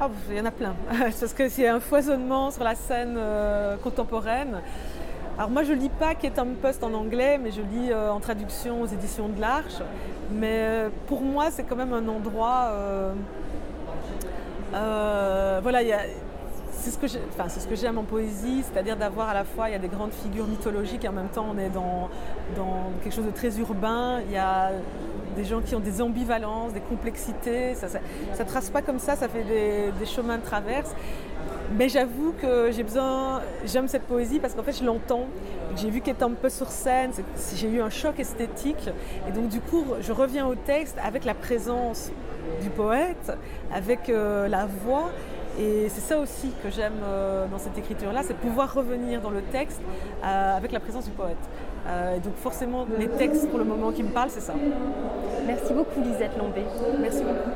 Ah, 0.00 0.10
il 0.28 0.36
y 0.36 0.40
en 0.40 0.44
a 0.44 0.50
plein, 0.50 0.74
parce 0.88 1.32
que 1.32 1.48
c'est 1.48 1.68
un 1.68 1.80
foisonnement 1.80 2.50
sur 2.50 2.64
la 2.64 2.74
scène 2.74 3.14
euh, 3.16 3.76
contemporaine. 3.78 4.60
Alors 5.38 5.50
moi 5.50 5.64
je 5.64 5.74
lis 5.74 5.90
pas 5.90 6.14
Ketam 6.14 6.54
Post 6.54 6.82
en 6.82 6.94
anglais, 6.94 7.36
mais 7.36 7.50
je 7.50 7.60
lis 7.60 7.92
euh, 7.92 8.10
en 8.10 8.20
traduction 8.20 8.80
aux 8.80 8.86
éditions 8.86 9.28
de 9.28 9.38
l'Arche. 9.38 9.82
Mais 10.32 10.60
euh, 10.62 10.88
pour 11.08 11.20
moi 11.20 11.50
c'est 11.50 11.64
quand 11.64 11.76
même 11.76 11.92
un 11.92 12.08
endroit... 12.08 12.70
Euh, 12.72 13.12
voilà, 15.62 15.80
c'est 16.72 16.90
ce 16.90 17.66
que 17.66 17.76
j'aime 17.76 17.98
en 17.98 18.04
poésie, 18.04 18.62
c'est-à-dire 18.62 18.96
d'avoir 18.96 19.28
à 19.28 19.34
la 19.34 19.44
fois 19.44 19.68
il 19.68 19.72
y 19.72 19.74
a 19.74 19.78
des 19.78 19.88
grandes 19.88 20.12
figures 20.12 20.46
mythologiques 20.46 21.04
et 21.04 21.08
en 21.08 21.12
même 21.12 21.28
temps 21.28 21.46
on 21.54 21.58
est 21.58 21.70
dans, 21.70 22.08
quelque 23.02 23.14
chose 23.14 23.26
de 23.26 23.30
très 23.30 23.58
urbain. 23.58 24.20
Des 25.36 25.44
gens 25.44 25.60
qui 25.60 25.74
ont 25.74 25.80
des 25.80 26.00
ambivalences, 26.00 26.72
des 26.72 26.80
complexités. 26.80 27.74
Ça 27.74 27.86
ne 27.88 28.48
trace 28.48 28.70
pas 28.70 28.82
comme 28.82 28.98
ça, 28.98 29.16
ça 29.16 29.28
fait 29.28 29.44
des, 29.44 30.06
chemins 30.06 30.38
de 30.38 30.42
traverse. 30.42 30.94
Mais 31.76 31.88
j'avoue 31.88 32.32
que 32.40 32.70
j'ai 32.72 32.82
besoin, 32.82 33.42
j'aime 33.64 33.88
cette 33.88 34.04
poésie 34.04 34.38
parce 34.38 34.54
qu'en 34.54 34.62
fait 34.62 34.76
je 34.78 34.84
l'entends. 34.84 35.26
J'ai 35.76 35.90
vu 35.90 36.00
qu'elle 36.00 36.14
était 36.14 36.24
un 36.24 36.30
peu 36.30 36.48
sur 36.48 36.68
scène, 36.68 37.10
j'ai 37.54 37.68
eu 37.68 37.80
un 37.80 37.90
choc 37.90 38.18
esthétique. 38.18 38.88
Et 39.28 39.32
donc 39.32 39.48
du 39.48 39.60
coup, 39.60 39.84
je 40.00 40.12
reviens 40.12 40.46
au 40.46 40.54
texte 40.54 40.96
avec 41.04 41.24
la 41.24 41.34
présence 41.34 42.10
du 42.62 42.70
poète, 42.70 43.36
avec 43.72 44.08
euh, 44.08 44.48
la 44.48 44.66
voix. 44.66 45.10
Et 45.58 45.88
c'est 45.88 46.02
ça 46.02 46.18
aussi 46.18 46.52
que 46.62 46.70
j'aime 46.70 47.00
euh, 47.02 47.46
dans 47.46 47.58
cette 47.58 47.78
écriture-là, 47.78 48.22
c'est 48.22 48.36
pouvoir 48.36 48.74
revenir 48.74 49.22
dans 49.22 49.30
le 49.30 49.40
texte 49.40 49.80
euh, 50.22 50.56
avec 50.56 50.70
la 50.70 50.80
présence 50.80 51.06
du 51.06 51.12
poète. 51.12 51.36
Euh, 51.88 52.18
donc 52.18 52.34
forcément, 52.36 52.86
les 52.98 53.08
textes 53.08 53.48
pour 53.48 53.58
le 53.58 53.64
moment 53.64 53.92
qui 53.92 54.02
me 54.02 54.08
parlent, 54.10 54.30
c'est 54.30 54.40
ça. 54.40 54.54
Merci 55.46 55.72
beaucoup 55.72 56.00
Lisette 56.00 56.36
Lombé. 56.36 56.62
Merci 57.00 57.22
beaucoup. 57.22 57.50